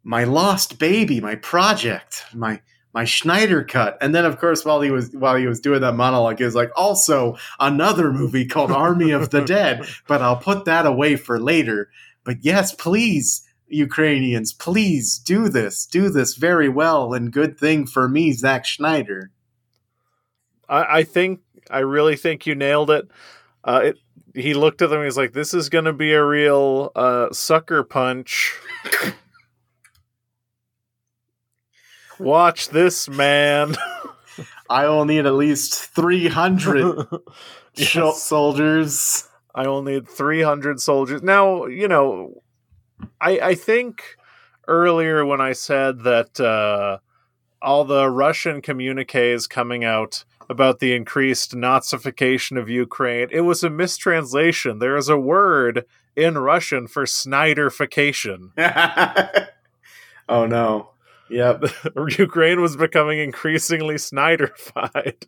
[0.05, 2.61] my lost baby, my project, my
[2.93, 3.97] my Snyder cut.
[4.03, 6.55] And then of course while he was while he was doing that monologue, he was
[6.55, 11.41] like, also another movie called Army of the Dead, but I'll put that away for
[11.41, 11.89] later.
[12.25, 15.87] But yes, please, Ukrainians, please do this.
[15.87, 19.31] Do this very well and good thing for me, Zach Snyder.
[20.69, 21.41] I, I think,
[21.71, 23.09] I really think you nailed it.
[23.65, 23.97] Uh, it
[24.35, 25.03] he looked at them.
[25.03, 28.55] He's like, "This is going to be a real uh, sucker punch."
[32.19, 33.75] Watch this, man.
[34.71, 37.07] I will need at least 300
[37.77, 38.23] Yes.
[38.23, 39.29] soldiers.
[39.55, 41.23] I will need 300 soldiers.
[41.23, 42.43] Now, you know,
[43.21, 44.17] I I think
[44.69, 46.99] earlier when I said that uh
[47.63, 53.29] all the Russian communiques coming out about the increased Nazification of Ukraine.
[53.31, 54.79] It was a mistranslation.
[54.79, 55.85] There is a word
[56.17, 58.51] in Russian for Snyderification.
[60.29, 60.91] oh no.
[61.31, 61.65] Yep.
[62.19, 65.27] Ukraine was becoming increasingly Snyderified.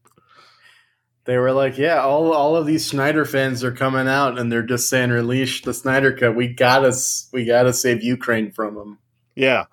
[1.25, 4.63] They were like, yeah, all all of these Snyder fans are coming out and they're
[4.63, 6.35] just saying release the Snyder cut.
[6.35, 6.93] We gotta
[7.33, 8.99] we gotta save Ukraine from them.
[9.37, 9.67] Yeah.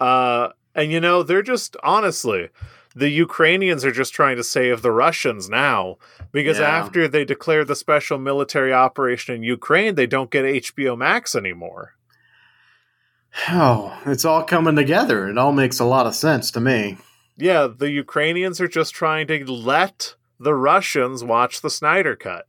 [0.00, 2.48] Uh and you know, they're just honestly,
[2.94, 5.96] the Ukrainians are just trying to save the Russians now
[6.32, 6.68] because Yeah.
[6.68, 11.92] after they declare the special military operation in Ukraine, they don't get HBO Max anymore.
[13.50, 15.28] Oh, it's all coming together.
[15.28, 16.96] It all makes a lot of sense to me.
[17.36, 22.46] Yeah, the Ukrainians are just trying to let the Russians watch the Snyder cut.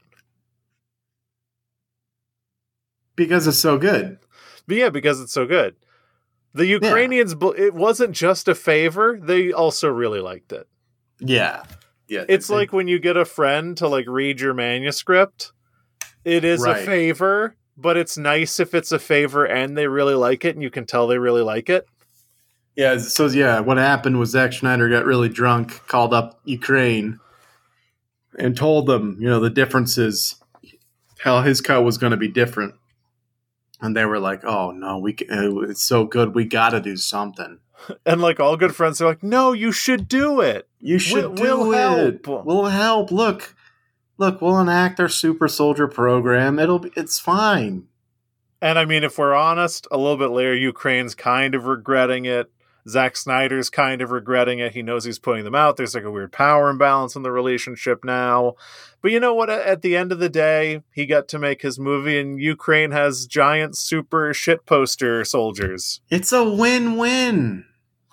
[3.15, 4.19] Because it's so good.
[4.67, 5.75] But yeah, because it's so good.
[6.53, 10.67] The Ukrainians, bel- it wasn't just a favor; they also really liked it.
[11.19, 11.63] Yeah.
[12.07, 12.25] Yeah.
[12.27, 15.51] It's they- like when you get a friend to like read your manuscript.
[16.25, 20.43] It is a favor, but it's nice if it's a favor and they really like
[20.43, 21.87] it and you can tell they really like it.
[22.75, 27.19] Yeah, so yeah, what happened was Zack Snyder got really drunk, called up Ukraine,
[28.37, 30.35] and told them, you know, the differences,
[31.19, 32.75] how his cut was going to be different,
[33.81, 36.79] and they were like, "Oh no, we ca- uh, it's so good, we got to
[36.79, 37.59] do something.
[38.05, 41.67] And like all good friends are like, "No, you should do it." You should We'll-
[41.67, 42.25] we'll it.
[42.25, 43.11] help." We'll help.
[43.11, 43.55] Look,
[44.17, 46.57] look, we'll enact our super soldier program.
[46.59, 47.85] It'll be, it's fine.
[48.61, 52.49] And I mean, if we're honest, a little bit later, Ukraine's kind of regretting it.
[52.87, 54.73] Zack Snyder's kind of regretting it.
[54.73, 55.77] He knows he's putting them out.
[55.77, 58.55] There's like a weird power imbalance in the relationship now.
[59.01, 59.49] But you know what?
[59.49, 63.25] At the end of the day, he got to make his movie, and Ukraine has
[63.25, 66.01] giant super shit poster soldiers.
[66.09, 67.65] It's a win-win.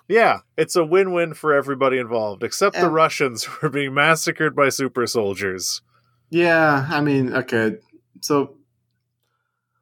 [0.07, 4.55] Yeah, it's a win win for everybody involved, except the Russians who are being massacred
[4.55, 5.81] by super soldiers.
[6.29, 7.77] Yeah, I mean, okay.
[8.21, 8.55] So,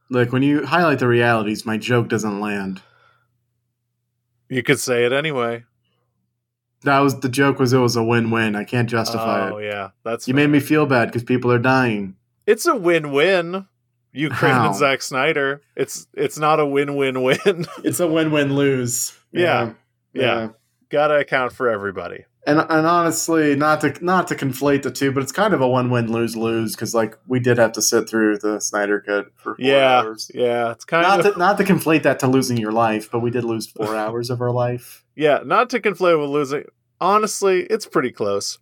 [0.09, 2.81] look, when you highlight the realities, my joke doesn't land.
[4.53, 5.63] You could say it anyway.
[6.83, 7.57] That was the joke.
[7.59, 8.55] Was it was a win-win?
[8.55, 9.65] I can't justify oh, it.
[9.65, 9.89] yeah.
[10.03, 10.43] That's You fair.
[10.43, 12.15] made me feel bad because people are dying.
[12.45, 13.65] It's a win-win.
[14.11, 14.67] Ukraine How?
[14.67, 15.61] and Zack Snyder.
[15.75, 17.65] It's it's not a win-win-win.
[17.83, 19.17] It's a win-win lose.
[19.31, 19.73] Yeah.
[20.13, 20.49] Yeah.
[20.89, 22.25] Gotta account for everybody.
[22.45, 25.67] And and honestly, not to not to conflate the two, but it's kind of a
[25.67, 29.65] one-win lose-lose because like we did have to sit through the Snyder cut for four
[29.65, 30.29] Yeah, hours.
[30.33, 30.71] yeah.
[30.71, 33.31] It's kind Not of to, not to conflate that to losing your life, but we
[33.31, 35.05] did lose four hours of our life.
[35.15, 35.39] yeah.
[35.45, 36.65] Not to conflate with losing.
[36.99, 38.59] Honestly, it's pretty close.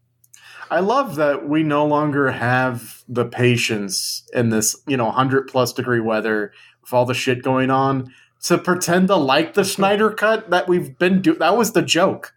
[0.70, 5.74] I love that we no longer have the patience in this, you know, 100 plus
[5.74, 8.14] degree weather with all the shit going on
[8.44, 11.40] to pretend to like the Snyder cut that we've been doing.
[11.40, 12.34] That was the joke.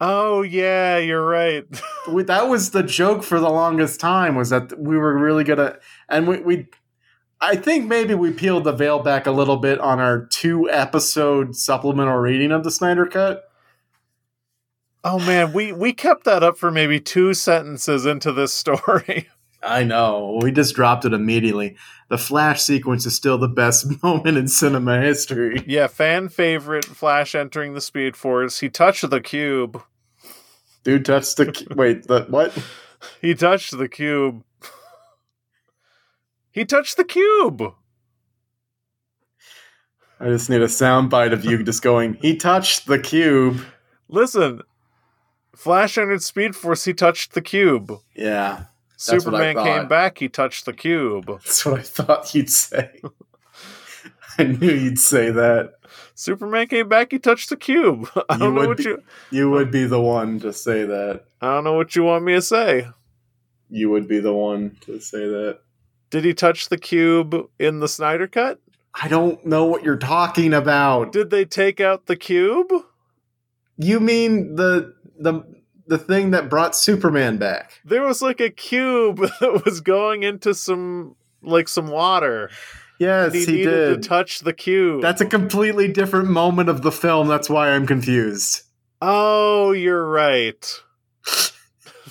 [0.00, 1.64] Oh yeah, you're right.
[2.08, 5.76] We, that was the joke for the longest time was that we were really gonna,
[6.08, 6.66] and we, we,
[7.38, 11.54] I think maybe we peeled the veil back a little bit on our two episode
[11.54, 13.44] supplemental reading of the Snyder cut.
[15.04, 19.28] oh man, we we kept that up for maybe two sentences into this story.
[19.62, 20.38] I know.
[20.42, 21.76] We just dropped it immediately.
[22.10, 25.64] The flash sequence is still the best moment in cinema history.
[25.66, 28.60] yeah, fan favorite Flash entering the Speed Force.
[28.60, 29.82] He touched the cube.
[30.84, 32.56] Dude touched the cu- wait, the what?
[33.20, 34.42] He touched the cube.
[36.50, 37.62] He touched the cube.
[40.20, 43.60] I just need a soundbite of you just going, he touched the cube.
[44.08, 44.62] Listen,
[45.54, 46.84] Flash entered Speed Force.
[46.84, 47.92] He touched the cube.
[48.16, 48.64] Yeah.
[48.98, 50.18] Superman came back.
[50.18, 51.26] He touched the cube.
[51.44, 53.00] That's what I thought you'd say.
[54.38, 55.74] I knew you'd say that.
[56.14, 57.12] Superman came back.
[57.12, 58.08] He touched the cube.
[58.28, 59.02] I You don't know would what be- you.
[59.30, 61.24] You would be the one to say that.
[61.40, 62.88] I don't know what you want me to say.
[63.70, 65.60] You would be the one to say that.
[66.10, 68.60] Did he touch the cube in the Snyder cut?
[68.94, 71.12] I don't know what you're talking about.
[71.12, 72.72] Did they take out the cube?
[73.76, 75.42] You mean the the
[75.88, 77.80] the thing that brought Superman back?
[77.84, 82.50] There was like a cube that was going into some like some water.
[82.98, 84.02] Yes, he, he, needed did.
[84.02, 85.02] to touch the cube.
[85.02, 87.28] That's a completely different moment of the film.
[87.28, 88.62] That's why I'm confused.
[89.00, 90.82] oh, you're right.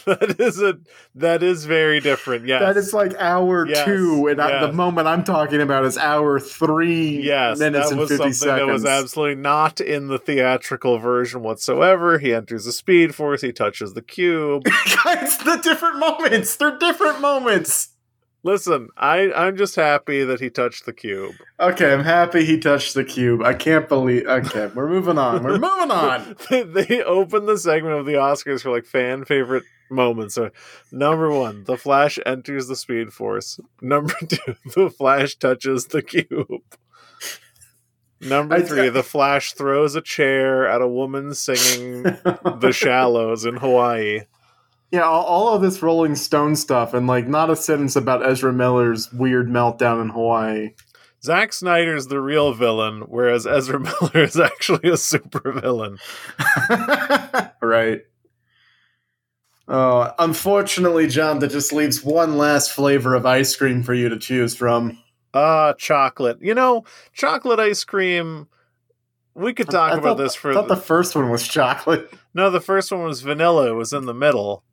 [0.08, 0.80] That is a
[1.16, 2.48] that is very different.
[2.48, 2.62] Yes.
[2.68, 6.40] That is like hour Yes, two, and I, the moment I'm talking about is hour
[6.40, 10.98] three Yes, minutes that and was fifty something that was absolutely not in the theatrical
[10.98, 12.20] version whatsoever.
[12.20, 13.42] He enters the Speed Force.
[13.42, 14.64] He touches the cube.
[15.04, 16.56] Guys, the different moments.
[16.56, 17.90] They're different moments.
[18.44, 21.36] Listen, I I'm just happy that he touched the cube.
[21.60, 23.42] Okay, I'm happy he touched the cube.
[23.42, 24.26] I can't believe.
[24.26, 25.44] Okay, we're moving on.
[25.44, 26.36] We're moving on.
[26.50, 30.36] they, they opened the segment of the Oscars for like fan favorite moments.
[30.36, 30.52] So,
[30.92, 33.60] number one, the Flash enters the Speed Force.
[33.82, 36.62] Number two, the Flash touches the cube.
[38.20, 44.22] Number three, the Flash throws a chair at a woman singing "The Shallows" in Hawaii.
[44.92, 48.54] Yeah, all, all of this Rolling Stone stuff, and like not a sentence about Ezra
[48.54, 50.70] Miller's weird meltdown in Hawaii.
[51.24, 55.98] Zack Snyder's the real villain, whereas Ezra Miller is actually a supervillain.
[57.62, 58.02] right.
[59.68, 64.18] Oh, unfortunately, John, that just leaves one last flavor of ice cream for you to
[64.18, 64.98] choose from.
[65.34, 66.38] Ah, chocolate.
[66.42, 68.48] You know, chocolate ice cream.
[69.36, 72.10] We could talk I about thought- this for I thought the first one was chocolate.
[72.34, 73.68] No, the first one was vanilla.
[73.70, 74.64] It was in the middle.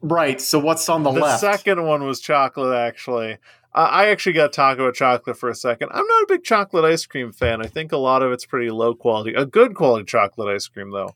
[0.00, 0.40] Right.
[0.40, 1.40] So what's on the, left?
[1.40, 3.38] The second one was chocolate, actually.
[3.74, 5.90] I I actually got to talk about chocolate for a second.
[5.92, 7.60] I'm not a big chocolate ice cream fan.
[7.60, 9.34] I think a lot of it's pretty low quality.
[9.34, 11.14] A good quality chocolate ice cream, though.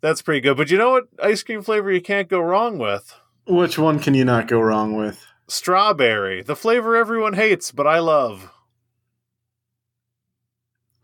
[0.00, 0.56] That's pretty good.
[0.56, 3.14] But you know what ice cream flavor you can't go wrong with?
[3.46, 5.24] Which one can you not go wrong with?
[5.48, 6.42] Strawberry.
[6.42, 8.50] The flavor everyone hates, but I love.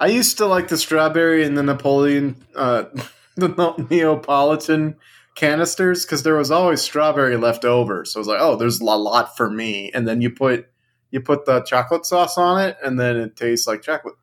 [0.01, 2.85] I used to like the strawberry and the Napoleon, uh,
[3.37, 4.97] the Neapolitan
[5.39, 8.05] canisters because there was always strawberry left over.
[8.05, 9.91] So I was like, oh, there's a lot for me.
[9.95, 10.67] And then you put
[11.11, 14.15] you put the chocolate sauce on it, and then it tastes like chocolate.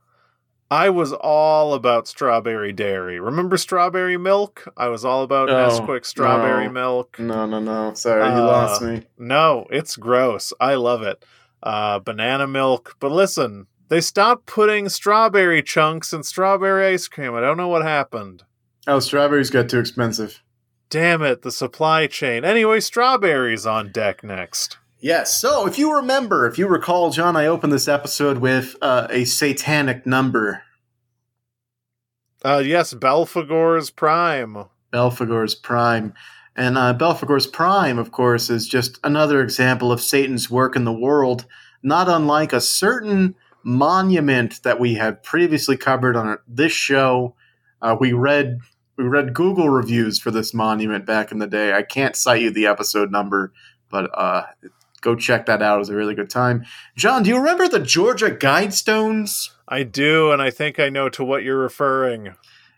[0.69, 3.19] I was all about strawberry dairy.
[3.19, 4.67] Remember strawberry milk?
[4.75, 6.71] I was all about Oh, Nesquik strawberry no.
[6.71, 7.17] milk.
[7.19, 7.93] No, no, no.
[7.93, 9.03] Sorry, you Uh, lost me.
[9.17, 10.53] No, it's gross.
[10.59, 11.23] I love it.
[11.63, 12.95] Uh, banana milk.
[12.99, 17.33] But listen, they stopped putting strawberry chunks in strawberry ice cream.
[17.35, 18.43] I don't know what happened.
[18.87, 20.41] Oh, strawberries got too expensive.
[20.89, 22.45] Damn it, the supply chain.
[22.45, 24.77] Anyway, strawberries on deck next.
[24.99, 25.39] Yes.
[25.39, 29.25] So, if you remember, if you recall, John, I opened this episode with uh, a
[29.25, 30.63] satanic number,
[32.43, 34.65] Uh, yes, Belphegor's Prime.
[34.93, 36.13] Belphegor's Prime.
[36.55, 40.93] And uh, Belphegor's Prime, of course, is just another example of Satan's work in the
[40.93, 41.45] world,
[41.83, 47.35] not unlike a certain monument that we had previously covered on this show.
[47.81, 48.59] Uh, we read
[48.97, 51.73] we read Google reviews for this monument back in the day.
[51.73, 53.51] I can't cite you the episode number,
[53.89, 54.43] but uh,
[55.01, 55.75] go check that out.
[55.75, 56.65] It was a really good time.
[56.95, 59.51] John, do you remember the Georgia Guidestones?
[59.67, 62.35] I do, and I think I know to what you're referring.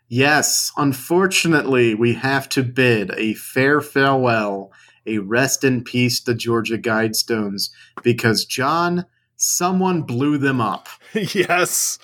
[0.08, 4.72] Yes, unfortunately, we have to bid a fair farewell,
[5.06, 7.70] a rest in peace to Georgia Guidestones,
[8.02, 9.04] because, John,
[9.36, 10.88] someone blew them up.
[11.14, 11.98] yes.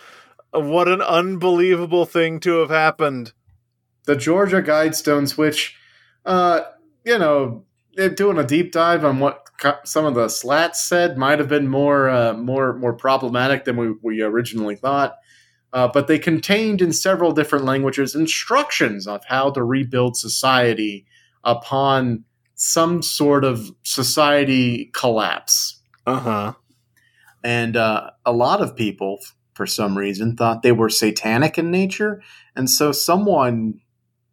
[0.52, 3.32] What an unbelievable thing to have happened.
[4.06, 5.76] The Georgia Guidestones, which,
[6.26, 6.60] uh,
[7.04, 7.64] you know,
[8.14, 9.46] doing a deep dive on what
[9.84, 13.94] some of the slats said, might have been more, uh, more, more problematic than we,
[14.02, 15.16] we originally thought.
[15.72, 21.04] Uh, but they contained in several different languages instructions of how to rebuild society
[21.42, 22.24] upon
[22.54, 25.80] some sort of society collapse.
[26.06, 26.52] Uh huh.
[27.42, 29.18] And uh, a lot of people,
[29.54, 32.22] for some reason, thought they were satanic in nature.
[32.56, 33.80] And so someone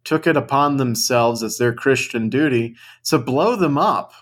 [0.04, 4.12] took it upon themselves as their Christian duty to blow them up.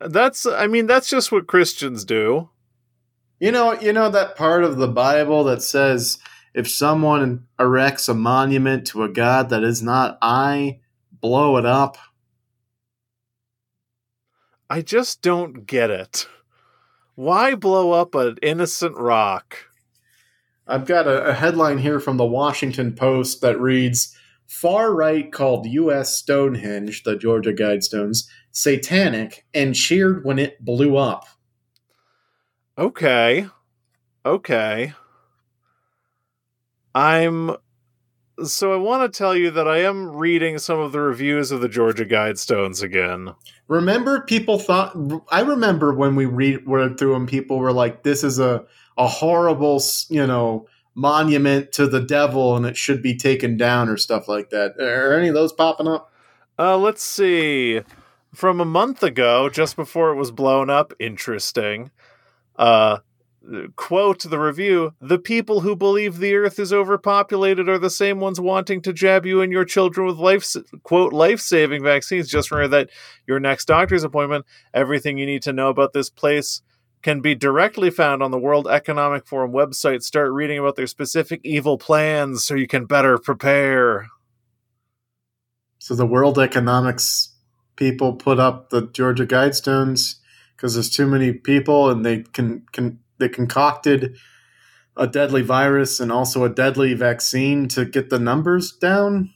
[0.00, 2.50] That's, I mean, that's just what Christians do.
[3.38, 6.18] You know, you know that part of the Bible that says
[6.52, 10.80] if someone erects a monument to a god that is not I,
[11.10, 11.96] blow it up.
[14.68, 16.28] I just don't get it.
[17.14, 19.56] Why blow up an innocent rock?
[20.66, 24.16] I've got a, a headline here from the Washington Post that reads
[24.50, 26.16] Far right called U.S.
[26.16, 31.24] Stonehenge, the Georgia Guidestones, satanic and cheered when it blew up.
[32.76, 33.46] Okay.
[34.26, 34.92] Okay.
[36.96, 37.56] I'm.
[38.44, 41.60] So I want to tell you that I am reading some of the reviews of
[41.60, 43.32] the Georgia Guidestones again.
[43.68, 44.96] Remember, people thought.
[45.30, 48.64] I remember when we read read through them, people were like, "This is a
[48.98, 50.66] a horrible, you know,
[51.00, 54.78] monument to the devil, and it should be taken down," or stuff like that.
[54.78, 56.12] Are any of those popping up?
[56.58, 57.80] Uh, let's see.
[58.34, 61.90] From a month ago, just before it was blown up, interesting.
[62.56, 62.98] Uh,
[63.76, 68.38] quote the review The people who believe the earth is overpopulated are the same ones
[68.38, 70.44] wanting to jab you and your children with life,
[70.82, 72.28] quote, life saving vaccines.
[72.28, 72.90] Just remember that
[73.26, 74.44] your next doctor's appointment,
[74.74, 76.62] everything you need to know about this place
[77.02, 80.02] can be directly found on the World Economic Forum website.
[80.02, 84.08] Start reading about their specific evil plans so you can better prepare.
[85.78, 87.30] So the World Economics
[87.76, 90.16] people put up the Georgia Guidestones
[90.54, 94.16] because there's too many people and they can, can they concocted
[94.96, 99.32] a deadly virus and also a deadly vaccine to get the numbers down.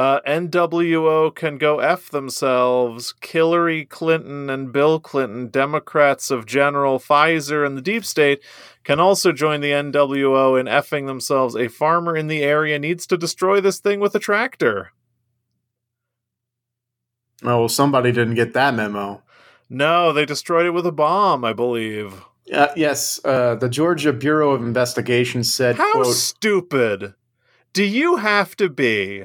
[0.00, 3.12] Uh, NWO can go F themselves.
[3.22, 8.42] Hillary Clinton and Bill Clinton, Democrats of General Pfizer and the Deep State,
[8.82, 11.54] can also join the NWO in effing themselves.
[11.54, 14.92] A farmer in the area needs to destroy this thing with a tractor.
[17.42, 19.22] Oh, well, somebody didn't get that memo.
[19.68, 22.24] No, they destroyed it with a bomb, I believe.
[22.50, 27.12] Uh, yes, uh, the Georgia Bureau of Investigation said, How quote, stupid
[27.74, 29.24] do you have to be?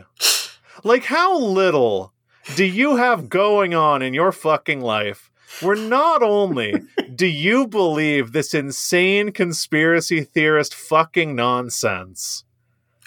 [0.85, 2.13] Like, how little
[2.55, 5.31] do you have going on in your fucking life
[5.61, 6.75] where not only
[7.15, 12.43] do you believe this insane conspiracy theorist fucking nonsense,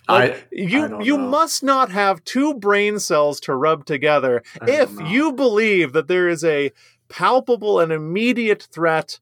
[0.08, 1.28] like, I, you I you know.
[1.28, 6.28] must not have two brain cells to rub together I if you believe that there
[6.28, 6.72] is a
[7.08, 9.20] palpable and immediate threat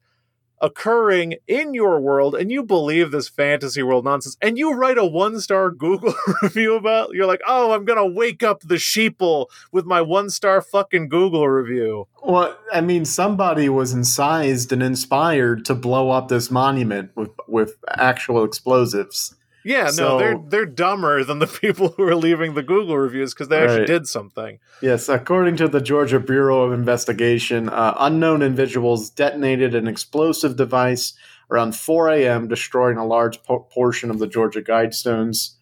[0.61, 5.05] occurring in your world and you believe this fantasy world nonsense and you write a
[5.05, 9.47] one star Google review about you're like, "Oh, I'm going to wake up the sheeple
[9.71, 15.65] with my one star fucking Google review." Well, I mean, somebody was incised and inspired
[15.65, 19.35] to blow up this monument with with actual explosives.
[19.67, 23.49] Yeah, no, they're they're dumber than the people who are leaving the Google reviews because
[23.49, 23.87] they actually Right.
[23.87, 24.59] did something.
[24.81, 31.13] Yes, according to the Georgia Bureau of Investigation, uh, unknown individuals detonated an explosive device
[31.51, 35.55] around 4 a.m., destroying a large po- portion of the Georgia Guidestones.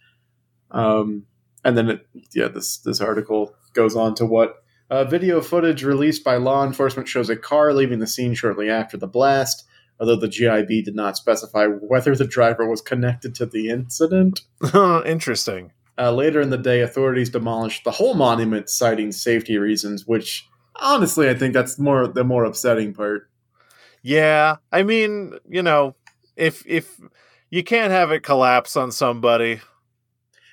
[0.72, 1.26] Um,
[1.64, 6.24] and then, it, yeah, this this article goes on to what uh, video footage released
[6.24, 9.66] by law enforcement shows a car leaving the scene shortly after the blast.
[10.00, 14.42] Although the GBI did not specify whether the driver was connected to the incident.
[15.06, 15.72] Interesting.
[15.98, 20.06] Uh, later in the day, authorities demolished the whole monument, citing safety reasons.
[20.06, 20.46] Which,
[20.76, 23.30] honestly, I think that's more the more upsetting part.
[24.02, 25.96] Yeah, I mean, you know,
[26.36, 27.00] if if
[27.50, 29.62] you can't have it collapse on somebody,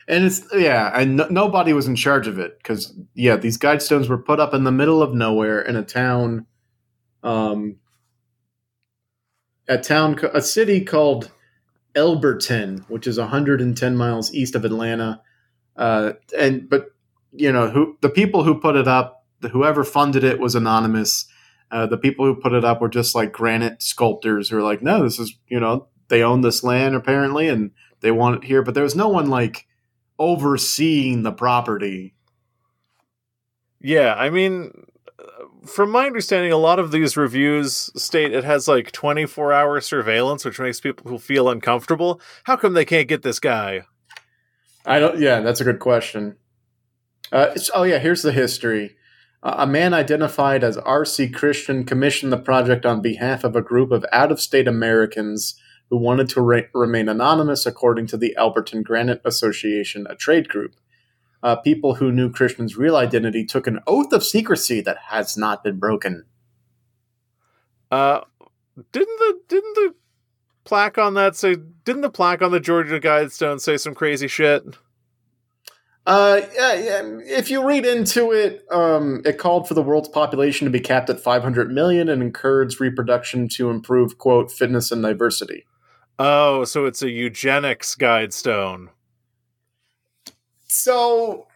[0.06, 4.08] And it's yeah, and no, nobody was in charge of it because yeah, these guidestones
[4.08, 6.46] were put up in the middle of nowhere in a town,
[7.22, 7.76] um,
[9.68, 11.30] a town, a city called
[11.94, 15.20] Elberton, which is 110 miles east of Atlanta.
[15.76, 16.86] Uh, and but
[17.32, 21.26] you know who the people who put it up, whoever funded it was anonymous.
[21.70, 24.82] Uh, the people who put it up were just like granite sculptors who are like,
[24.82, 27.70] no, this is you know they own this land apparently and
[28.00, 29.66] they want it here, but there was no one like
[30.18, 32.14] overseeing the property.
[33.80, 34.86] yeah, I mean,
[35.64, 40.44] from my understanding, a lot of these reviews state it has like 24 hour surveillance,
[40.44, 42.20] which makes people who feel uncomfortable.
[42.44, 43.82] How come they can't get this guy?
[44.84, 45.18] I don't.
[45.18, 46.36] Yeah, that's a good question.
[47.30, 48.96] Uh, oh yeah, here's the history.
[49.44, 51.30] A man identified as R.C.
[51.30, 55.56] Christian commissioned the project on behalf of a group of out-of-state Americans
[55.90, 60.76] who wanted to re- remain anonymous, according to the Elberton Granite Association, a trade group.
[61.42, 65.64] Uh, people who knew Christian's real identity took an oath of secrecy that has not
[65.64, 66.24] been broken.
[67.90, 68.20] Uh,
[68.92, 69.94] didn't the didn't the
[70.64, 71.56] plaque on that say?
[71.84, 74.64] Didn't the plaque on the Georgia Guidestone say some crazy shit?
[76.04, 80.64] Uh, yeah, yeah, if you read into it, um, it called for the world's population
[80.64, 85.64] to be capped at 500 million and encouraged reproduction to improve, quote, fitness and diversity.
[86.18, 88.88] Oh, so it's a eugenics Guidestone.
[90.72, 91.46] So,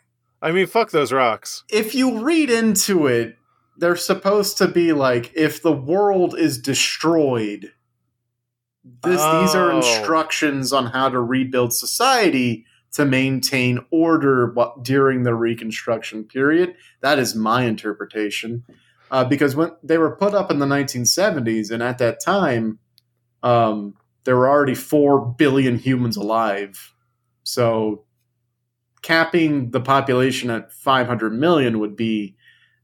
[0.42, 1.64] I mean, fuck those rocks.
[1.70, 3.36] if you read into it,
[3.78, 7.72] they're supposed to be like, if the world is destroyed,
[9.02, 9.76] this, these are Oh.
[9.78, 16.74] instructions on how to rebuild society to maintain order during the Reconstruction period.
[17.02, 18.64] That is my interpretation.
[19.10, 22.78] Uh, because when they were put up in the 1970s, and at that time,
[23.42, 23.94] um,
[24.24, 26.94] there were already 4 billion humans alive.
[27.42, 28.05] So
[29.06, 32.34] capping the population at 500 million would be,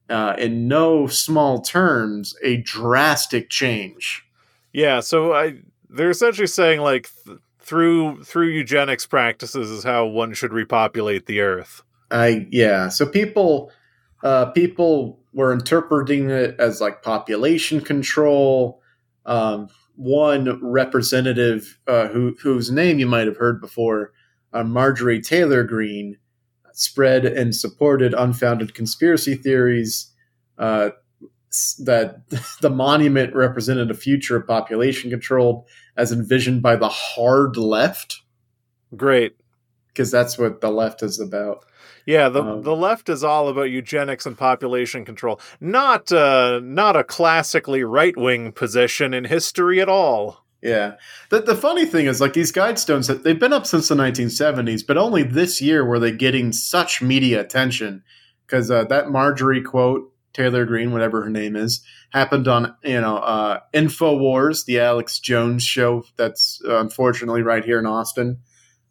[0.09, 4.25] uh, in no small terms, a drastic change.
[4.73, 5.57] Yeah, so I
[5.91, 11.41] they're essentially saying like th- through through eugenics practices is how one should repopulate the
[11.41, 11.83] earth.
[12.13, 12.89] I yeah.
[12.89, 13.73] So people
[14.23, 18.81] uh, people were interpreting it as like population control.
[19.27, 24.13] Um, one representative uh, who whose name you might have heard before,
[24.53, 26.19] uh, Marjorie Taylor Greene,
[26.73, 30.13] spread and supported unfounded conspiracy theories
[30.59, 30.91] uh,
[31.81, 32.23] that
[32.61, 35.67] the monument represented a future of population control
[35.97, 38.23] as envisioned by the hard left.
[38.97, 39.37] Great.
[39.89, 41.65] because that's what the left is about.
[42.07, 45.41] Yeah, the Um, the left is all about eugenics and population control.
[45.61, 50.42] Not uh not a classically right wing position in history at all.
[50.63, 50.95] Yeah.
[51.31, 54.97] The, the funny thing is, like, these guidestones, they've been up since the 1970s, but
[54.97, 58.05] only this year were they getting such media attention.
[58.47, 63.17] Because uh, that Marjorie quote, Taylor Greene, whatever her name is, happened on, you know,
[63.19, 68.39] uh, InfoWars, the Alex Jones show that's uh, unfortunately right here in Austin.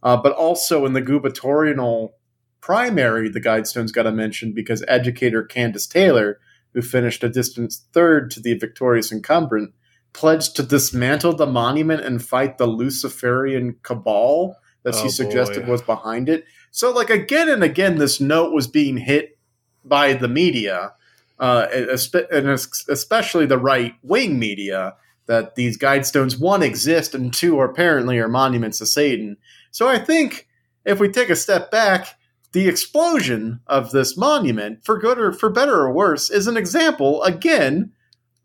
[0.03, 2.15] Uh, but also in the gubernatorial
[2.59, 6.39] primary, the guidestones got a mention because educator Kandiss Taylor,
[6.73, 9.73] who finished a distant third to the victorious incumbent,
[10.13, 15.71] pledged to dismantle the monument and fight the Luciferian cabal that she Oh, suggested boy.
[15.71, 16.45] was behind it.
[16.71, 19.37] So, like again and again, this note was being hit
[19.83, 20.93] by the media,
[21.39, 24.95] uh, and especially the right wing media,
[25.27, 29.37] that these guidestones one exist and two are apparently are monuments to Satan.
[29.71, 30.47] So, I think
[30.85, 32.17] if we take a step back,
[32.53, 37.23] the explosion of this monument, for good or for better or worse, is an example
[37.23, 37.91] again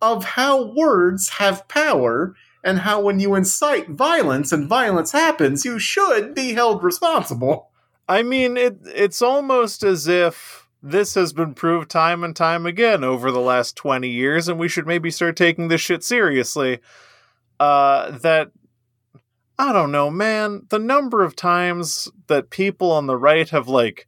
[0.00, 5.78] of how words have power and how when you incite violence and violence happens, you
[5.78, 7.70] should be held responsible.
[8.08, 13.02] I mean, it it's almost as if this has been proved time and time again
[13.02, 16.80] over the last 20 years and we should maybe start taking this shit seriously.
[17.58, 18.50] Uh that
[19.58, 24.06] I don't know, man, the number of times that people on the right have like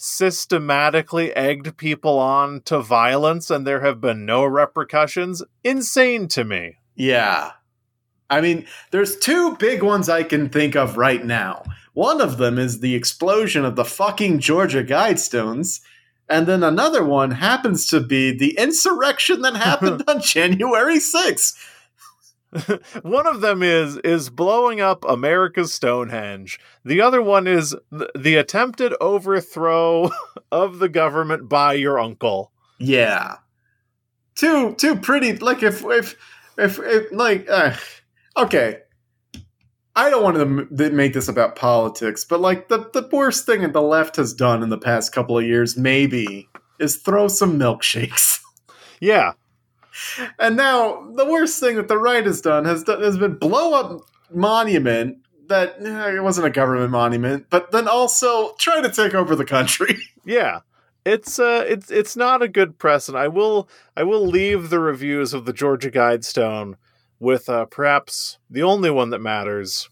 [0.00, 6.76] systematically egged people on to violence and there have been no repercussions insane to me.
[6.94, 7.50] Yeah.
[8.30, 11.64] I mean, there's two big ones I can think of right now.
[11.94, 15.80] One of them is the explosion of the fucking Georgia Guidestones.
[16.28, 21.56] And then another one happens to be the insurrection that happened on January 6th.
[23.02, 26.58] one of them is is blowing up America's Stonehenge.
[26.84, 30.10] The other one is th- the attempted overthrow
[30.52, 32.52] of the government by your uncle.
[32.78, 33.36] Yeah.
[34.34, 36.16] Two two pretty like if if
[36.56, 37.74] if, if like uh,
[38.36, 38.80] okay.
[39.94, 43.72] I don't want to make this about politics, but like the the worst thing that
[43.72, 46.48] the left has done in the past couple of years maybe
[46.78, 48.40] is throw some milkshakes.
[49.00, 49.34] Yeah,
[50.38, 53.74] And now the worst thing that the right has done has done, has been blow
[53.74, 54.02] up
[54.32, 55.18] monument
[55.48, 59.44] that eh, it wasn't a government monument, but then also try to take over the
[59.44, 59.96] country.
[60.24, 60.60] yeah.
[61.04, 63.22] It's uh it's it's not a good precedent.
[63.22, 66.74] I will I will leave the reviews of the Georgia Guidestone
[67.18, 69.88] with uh perhaps the only one that matters.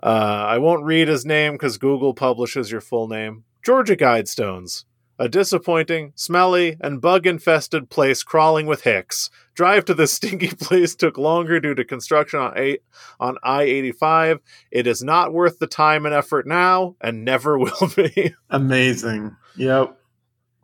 [0.00, 0.06] Uh
[0.48, 3.44] I won't read his name cuz Google publishes your full name.
[3.64, 4.84] Georgia Guidestones.
[5.20, 9.30] A disappointing, smelly, and bug infested place crawling with hicks.
[9.54, 12.82] Drive to this stinky place took longer due to construction on eight
[13.18, 14.38] on I eighty five.
[14.70, 18.34] It is not worth the time and effort now, and never will be.
[18.50, 19.36] Amazing.
[19.56, 19.98] Yep.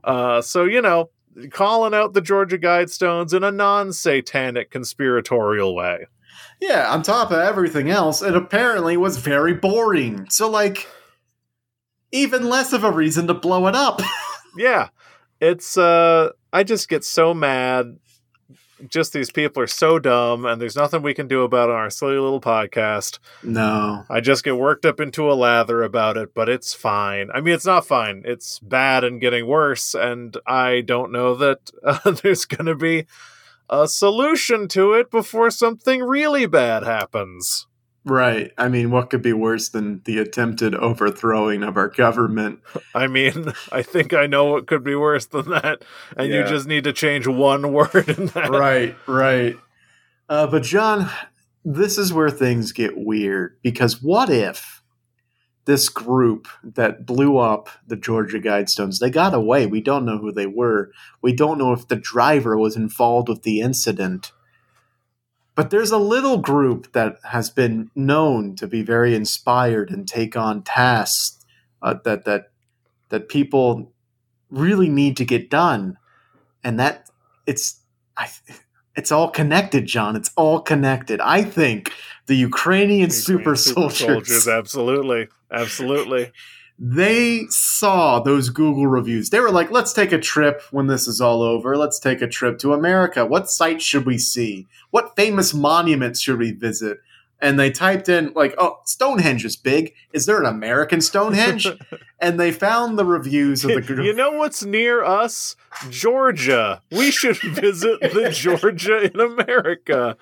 [0.04, 1.10] Uh, so you know,
[1.50, 6.06] calling out the Georgia Guidestones in a non-satanic conspiratorial way.
[6.60, 10.28] Yeah, on top of everything else, it apparently was very boring.
[10.30, 10.86] So, like,
[12.12, 14.00] even less of a reason to blow it up.
[14.56, 14.88] Yeah,
[15.40, 17.98] it's uh, I just get so mad.
[18.88, 21.78] Just these people are so dumb, and there's nothing we can do about it on
[21.78, 23.18] our silly little podcast.
[23.42, 24.04] no.
[24.10, 27.30] I just get worked up into a lather about it, but it's fine.
[27.32, 28.22] I mean, it's not fine.
[28.26, 33.06] It's bad and getting worse, and I don't know that uh, there's going to be
[33.70, 37.66] a solution to it before something really bad happens.
[38.04, 38.52] Right.
[38.58, 42.60] I mean, what could be worse than the attempted overthrowing of our government?
[42.94, 45.82] I mean, I think I know what could be worse than that,
[46.16, 48.50] and you just need to change one word in that.
[48.50, 49.56] right, right.
[50.28, 51.10] Uh, but, John,
[51.64, 54.82] this is where things get weird because what if
[55.64, 59.66] this group that blew up the Georgia Guidestones, they got away.
[59.66, 60.92] We don't know who they were.
[61.22, 64.32] We don't know if the driver was involved with the incident.
[65.56, 70.36] But there's a little group that has been known to be very inspired and take
[70.36, 71.44] on tasks
[71.80, 72.50] uh, that that
[73.10, 73.92] that people
[74.50, 75.98] really need to get done,
[76.64, 77.08] and that
[77.46, 77.80] it's
[78.16, 78.28] I,
[78.96, 80.16] it's all connected, John.
[80.16, 81.20] It's all connected.
[81.20, 81.92] I think
[82.26, 86.32] the Ukrainian super, soldiers absolutely, absolutely.
[86.78, 89.30] they saw those Google reviews.
[89.30, 91.76] They were like, let's take a trip when this is all over.
[91.76, 93.24] Let's take a trip to America.
[93.24, 94.66] What sites should we see?
[94.90, 96.98] What famous monuments should we visit?
[97.40, 99.92] And they typed in, like, oh, Stonehenge is big.
[100.12, 101.66] Is there an American Stonehenge?
[102.20, 104.04] and they found the reviews of the Google.
[104.04, 105.54] you know what's near us?
[105.90, 106.80] Georgia.
[106.90, 110.16] We should visit the Georgia in America.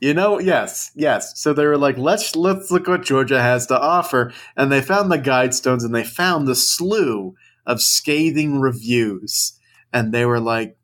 [0.00, 1.40] You know, yes, yes.
[1.40, 5.10] So they were like, let's let's look what Georgia has to offer, and they found
[5.10, 7.34] the guidestones and they found the slew
[7.66, 9.58] of scathing reviews,
[9.92, 10.76] and they were like,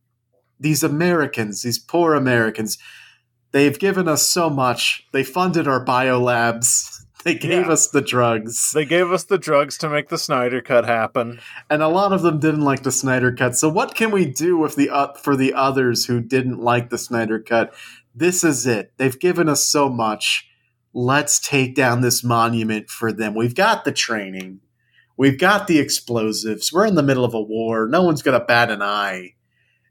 [0.59, 2.77] these Americans, these poor Americans,
[3.53, 5.07] they've given us so much.
[5.13, 7.01] They funded our biolabs.
[7.25, 7.73] They gave Yeah.
[7.73, 8.73] us the drugs.
[8.75, 11.41] They gave us the drugs to make the Snyder Cut happen.
[11.71, 13.57] and a lot of them didn't like the Snyder Cut.
[13.57, 16.99] So what can we do with the uh, for the others who didn't like the
[16.99, 17.73] Snyder Cut?
[18.15, 18.93] This is it.
[18.97, 20.49] They've given us so much.
[20.93, 23.35] Let's take down this monument for them.
[23.35, 24.61] We've got the training.
[25.17, 26.73] We've got the explosives.
[26.73, 27.89] We're in the middle of a war.
[27.89, 29.35] No one's going to bat an eye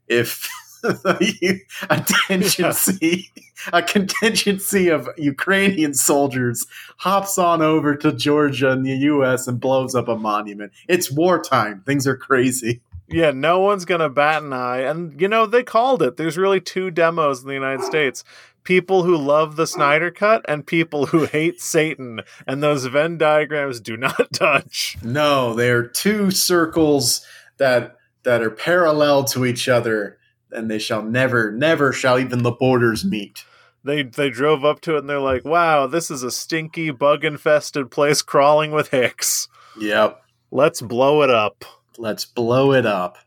[0.08, 0.48] if
[0.84, 3.30] a contingency
[3.72, 6.66] a contingency of Ukrainian soldiers
[6.98, 10.72] hops on over to Georgia and the US and blows up a monument.
[10.88, 11.82] It's wartime.
[11.86, 12.82] Things are crazy.
[13.08, 14.80] Yeah, no one's gonna bat an eye.
[14.80, 16.16] And you know, they called it.
[16.16, 17.88] There's really two demos in the United oh.
[17.88, 18.24] States.
[18.62, 22.22] People who love the Snyder Cut and people who hate Satan.
[22.46, 24.96] And those Venn diagrams do not touch.
[25.02, 27.24] No, they're two circles
[27.58, 30.18] that that are parallel to each other
[30.50, 33.44] and they shall never never shall even the borders meet.
[33.82, 37.24] They they drove up to it and they're like, wow, this is a stinky, bug
[37.24, 39.48] infested place crawling with hicks.
[39.78, 40.22] Yep.
[40.50, 41.64] Let's blow it up.
[41.98, 43.18] Let's blow it up.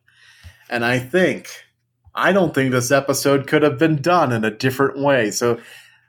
[0.70, 1.48] And I think,
[2.14, 5.32] I don't think this episode could have been done in a different way.
[5.32, 5.60] So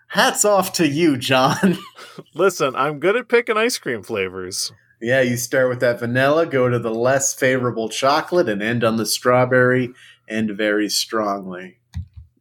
[0.09, 1.79] hats off to you, John.
[2.35, 4.73] Listen, I'm good at picking ice cream flavors.
[5.01, 8.97] yeah, you start with that vanilla, go to the less favorable chocolate, and end on
[8.97, 9.93] the strawberry,
[10.29, 11.79] and very strongly.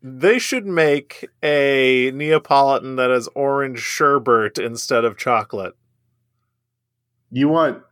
[0.02, 5.76] They should make a Neapolitan that has orange sherbet instead of chocolate.
[7.30, 7.84] You want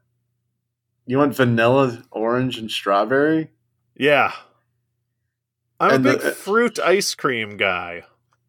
[1.06, 3.52] you want vanilla, orange, and strawberry?
[3.96, 4.32] Yeah.
[5.80, 8.04] I'm And a the- big uh, fruit ice cream guy.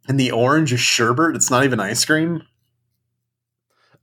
[0.09, 1.35] And the orange is sherbet?
[1.35, 2.43] It's not even ice cream?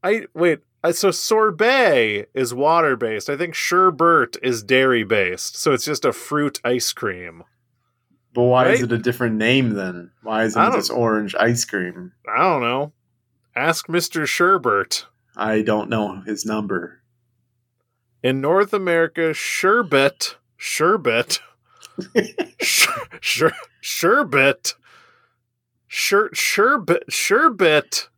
[0.04, 0.60] I wait,
[0.92, 3.30] so sorbet is water based.
[3.30, 5.56] I think sherbet is dairy based.
[5.56, 7.44] So it's just a fruit ice cream.
[8.34, 10.12] But why is it a different name then?
[10.24, 12.12] Why isn't it just orange ice cream?
[12.28, 12.92] I don't know.
[13.56, 14.24] Ask Mr.
[14.24, 15.06] Sherbert.
[15.38, 17.03] I don't know his number.
[18.24, 21.40] In North America, sherbet, sherbet,
[22.62, 22.88] sh-
[23.20, 23.44] sh-
[23.82, 24.76] sherbet,
[25.88, 28.10] Sher- sherbet, sherbet,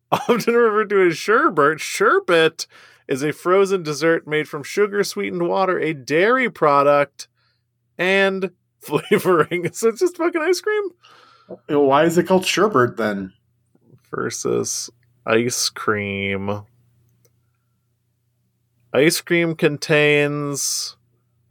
[0.12, 2.66] often referred to as sherbet, sherbet
[3.06, 7.28] is a frozen dessert made from sugar sweetened water, a dairy product,
[7.98, 8.50] and
[8.80, 9.70] flavoring.
[9.72, 10.82] So it's just fucking ice cream
[11.68, 13.32] Why is it called sherbet then?
[14.10, 14.90] versus
[15.26, 16.62] ice cream.
[18.94, 20.96] Ice cream contains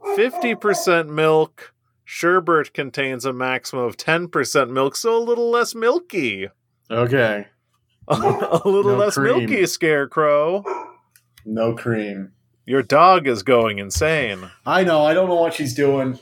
[0.01, 1.73] 50% milk.
[2.05, 6.49] Sherbet contains a maximum of 10% milk, so a little less milky.
[6.89, 7.47] Okay.
[8.07, 8.15] a
[8.65, 9.37] little no less cream.
[9.47, 10.63] milky, Scarecrow.
[11.45, 12.33] No cream.
[12.65, 14.51] Your dog is going insane.
[14.65, 15.03] I know.
[15.03, 16.19] I don't know what she's doing.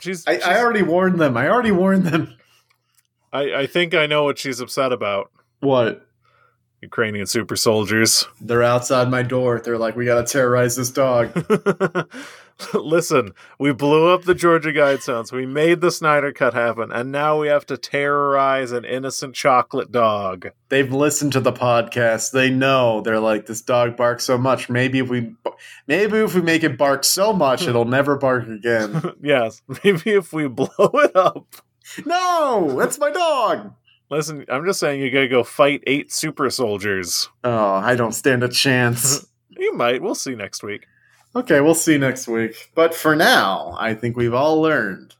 [0.00, 1.36] She's, I, she's- I already warned them.
[1.36, 2.34] I already warned them.
[3.32, 5.30] I, I think I know what she's upset about.
[5.60, 6.05] What?
[6.82, 8.26] Ukrainian super soldiers.
[8.40, 9.60] They're outside my door.
[9.60, 11.30] They're like, we gotta terrorize this dog.
[12.74, 15.30] Listen, we blew up the Georgia Guidestones.
[15.30, 19.92] We made the Snyder Cut happen, and now we have to terrorize an innocent chocolate
[19.92, 20.48] dog.
[20.70, 22.32] They've listened to the podcast.
[22.32, 23.02] They know.
[23.02, 24.70] They're like, this dog barks so much.
[24.70, 25.34] Maybe if we,
[25.86, 29.02] maybe if we make it bark so much, it'll never bark again.
[29.22, 31.56] yes, maybe if we blow it up.
[32.06, 33.74] no, that's my dog.
[34.10, 37.28] Listen, I'm just saying you gotta go fight eight super soldiers.
[37.42, 39.26] Oh, I don't stand a chance.
[39.58, 40.02] You might.
[40.02, 40.86] We'll see next week.
[41.34, 42.70] Okay, we'll see next week.
[42.74, 45.14] But for now, I think we've all learned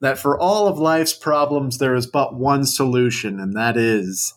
[0.00, 4.34] that for all of life's problems, there is but one solution, and that is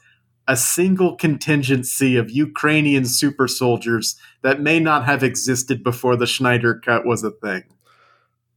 [0.47, 6.81] a single contingency of Ukrainian super soldiers that may not have existed before the Snyder
[6.83, 7.63] Cut was a thing.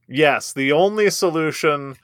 [0.07, 1.95] Yes, the only solution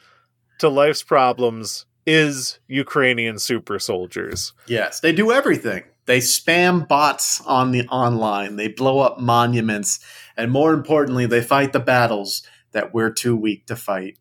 [0.59, 4.53] to life's problems is Ukrainian super soldiers.
[4.68, 5.84] Yes, they do everything.
[6.06, 8.56] They spam bots on the online.
[8.56, 9.99] They blow up monuments,
[10.36, 14.18] and more importantly, they fight the battles that we're too weak to fight.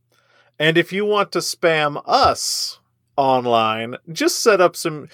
[0.58, 2.80] And if you want to spam us
[3.16, 5.08] online, just set up some.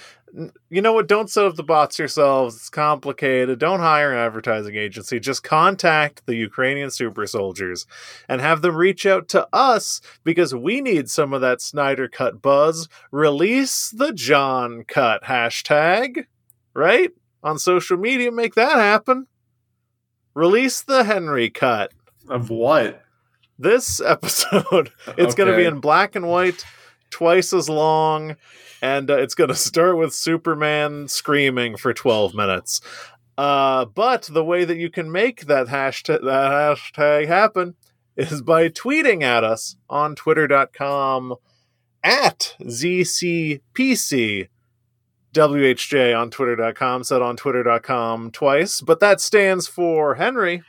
[0.68, 1.08] You know what?
[1.08, 2.56] Don't set up the bots yourselves.
[2.56, 3.58] It's complicated.
[3.58, 5.18] Don't hire an advertising agency.
[5.18, 7.86] Just contact the Ukrainian super soldiers
[8.28, 12.42] and have them reach out to us because we need some of that Snyder Cut
[12.42, 12.86] buzz.
[13.10, 16.26] Release the John Cut hashtag,
[16.74, 17.12] right?
[17.42, 19.28] On social media, make that happen.
[20.34, 21.92] Release the Henry Cut
[22.28, 23.02] Of what?
[23.58, 26.62] this episode it's going to be in black and white
[27.10, 28.36] twice as long,
[28.82, 32.80] and uh, it's going to start with Superman screaming for 12 minutes.
[33.38, 37.74] Uh, but the way that you can make that hashtag, that hashtag happen
[38.16, 41.34] is by tweeting at us on twitter.com
[42.02, 44.48] at ZCPC.
[45.34, 50.62] WHJ on twitter.com, said on twitter.com twice, but that stands for Henry.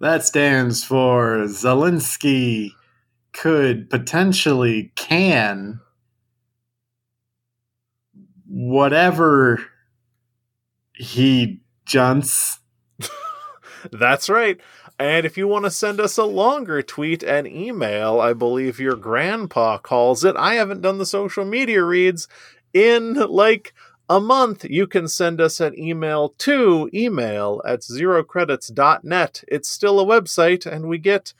[0.00, 2.72] That stands for Zelensky
[3.32, 5.80] could potentially can
[8.52, 9.64] whatever
[10.92, 12.58] he junts.
[13.92, 14.60] That's right.
[14.98, 18.94] And if you want to send us a longer tweet and email, I believe your
[18.94, 20.36] grandpa calls it.
[20.36, 22.28] I haven't done the social media reads
[22.74, 23.72] in like
[24.08, 24.66] a month.
[24.66, 29.44] You can send us an email to email at zerocredits.net.
[29.48, 31.32] It's still a website, and we get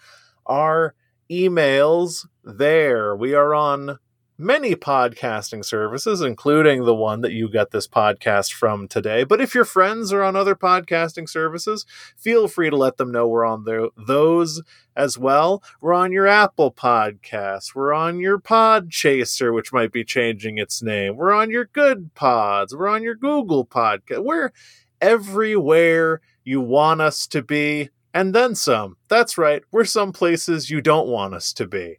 [0.46, 0.94] our
[1.30, 3.14] emails there.
[3.14, 3.98] We are on
[4.38, 9.24] many podcasting services, including the one that you get this podcast from today.
[9.24, 11.86] But if your friends are on other podcasting services,
[12.16, 13.64] feel free to let them know we're on
[13.96, 14.62] those
[14.96, 15.62] as well.
[15.80, 17.74] We're on your Apple Podcasts.
[17.74, 21.16] We're on your Pod Chaser, which might be changing its name.
[21.16, 22.74] We're on your Good Pods.
[22.74, 24.24] We're on your Google Podcast.
[24.24, 24.52] We're
[25.00, 27.90] everywhere you want us to be.
[28.14, 28.98] And then some.
[29.08, 31.98] That's right, we're some places you don't want us to be.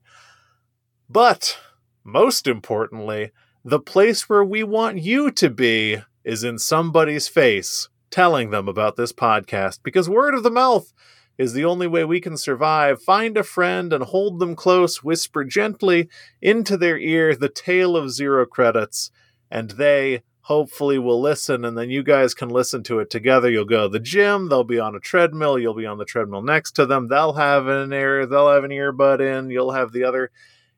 [1.10, 1.58] But
[2.04, 3.32] most importantly,
[3.64, 8.96] the place where we want you to be is in somebody's face telling them about
[8.96, 10.94] this podcast because word of the mouth
[11.38, 13.02] is the only way we can survive.
[13.02, 16.10] Find a friend and hold them close, whisper gently
[16.42, 19.10] into their ear the tale of zero credits,
[19.50, 23.64] and they hopefully will listen and then you guys can listen to it together you'll
[23.64, 26.74] go to the gym they'll be on a treadmill you'll be on the treadmill next
[26.74, 30.30] to them they'll have an ear they'll have an earbud in you'll have the other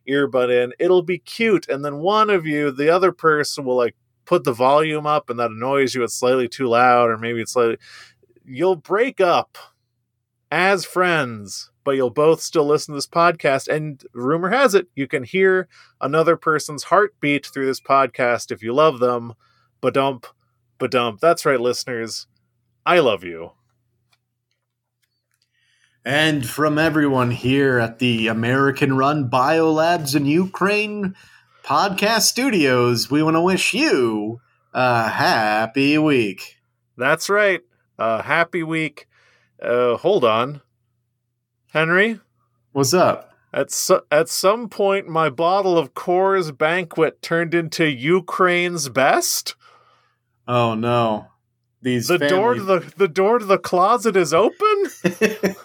[0.08, 3.96] earbud in it'll be cute and then one of you the other person will like
[4.26, 7.54] put the volume up and that annoys you it's slightly too loud or maybe it's
[7.54, 7.78] slightly
[8.44, 9.58] you'll break up
[10.52, 15.08] as friends but you'll both still listen to this podcast and rumor has it you
[15.08, 15.68] can hear
[16.02, 19.34] another person's heartbeat through this podcast if you love them
[19.86, 20.26] Badump,
[20.80, 21.20] badump.
[21.20, 22.26] That's right, listeners.
[22.86, 23.52] I love you.
[26.06, 31.16] And from everyone here at the American run Biolabs in Ukraine
[31.64, 34.40] podcast studios, we want to wish you
[34.72, 36.58] a happy week.
[36.96, 37.62] That's right.
[37.98, 39.08] A happy week.
[39.60, 40.62] Uh, hold on.
[41.74, 42.20] Henry?
[42.72, 43.34] What's up?
[43.52, 49.56] At, so, at some point, my bottle of Coors Banquet turned into Ukraine's best?
[50.48, 51.30] Oh no.
[51.82, 52.36] These the family...
[52.36, 54.86] door to the the door to the closet is open.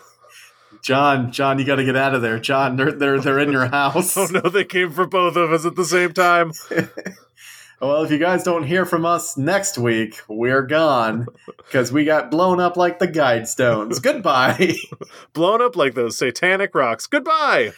[0.83, 2.39] John, John, you got to get out of there.
[2.39, 4.17] John, they're they're they're in your oh, house.
[4.17, 6.53] oh no, they came for both of us at the same time.
[7.81, 11.27] well, if you guys don't hear from us next week, we're gone
[11.59, 14.03] because we got blown up like the Guidestones.
[14.03, 14.77] Goodbye.
[15.33, 17.07] blown up like those satanic rocks.
[17.07, 17.73] Goodbye.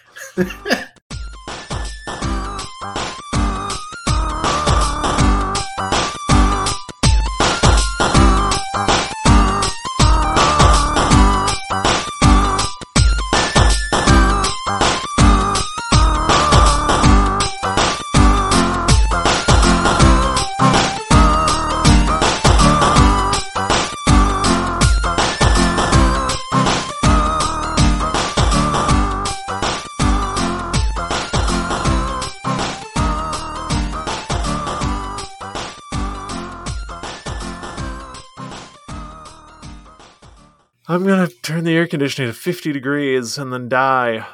[41.42, 44.24] Turn the air conditioning to 50 degrees and then die.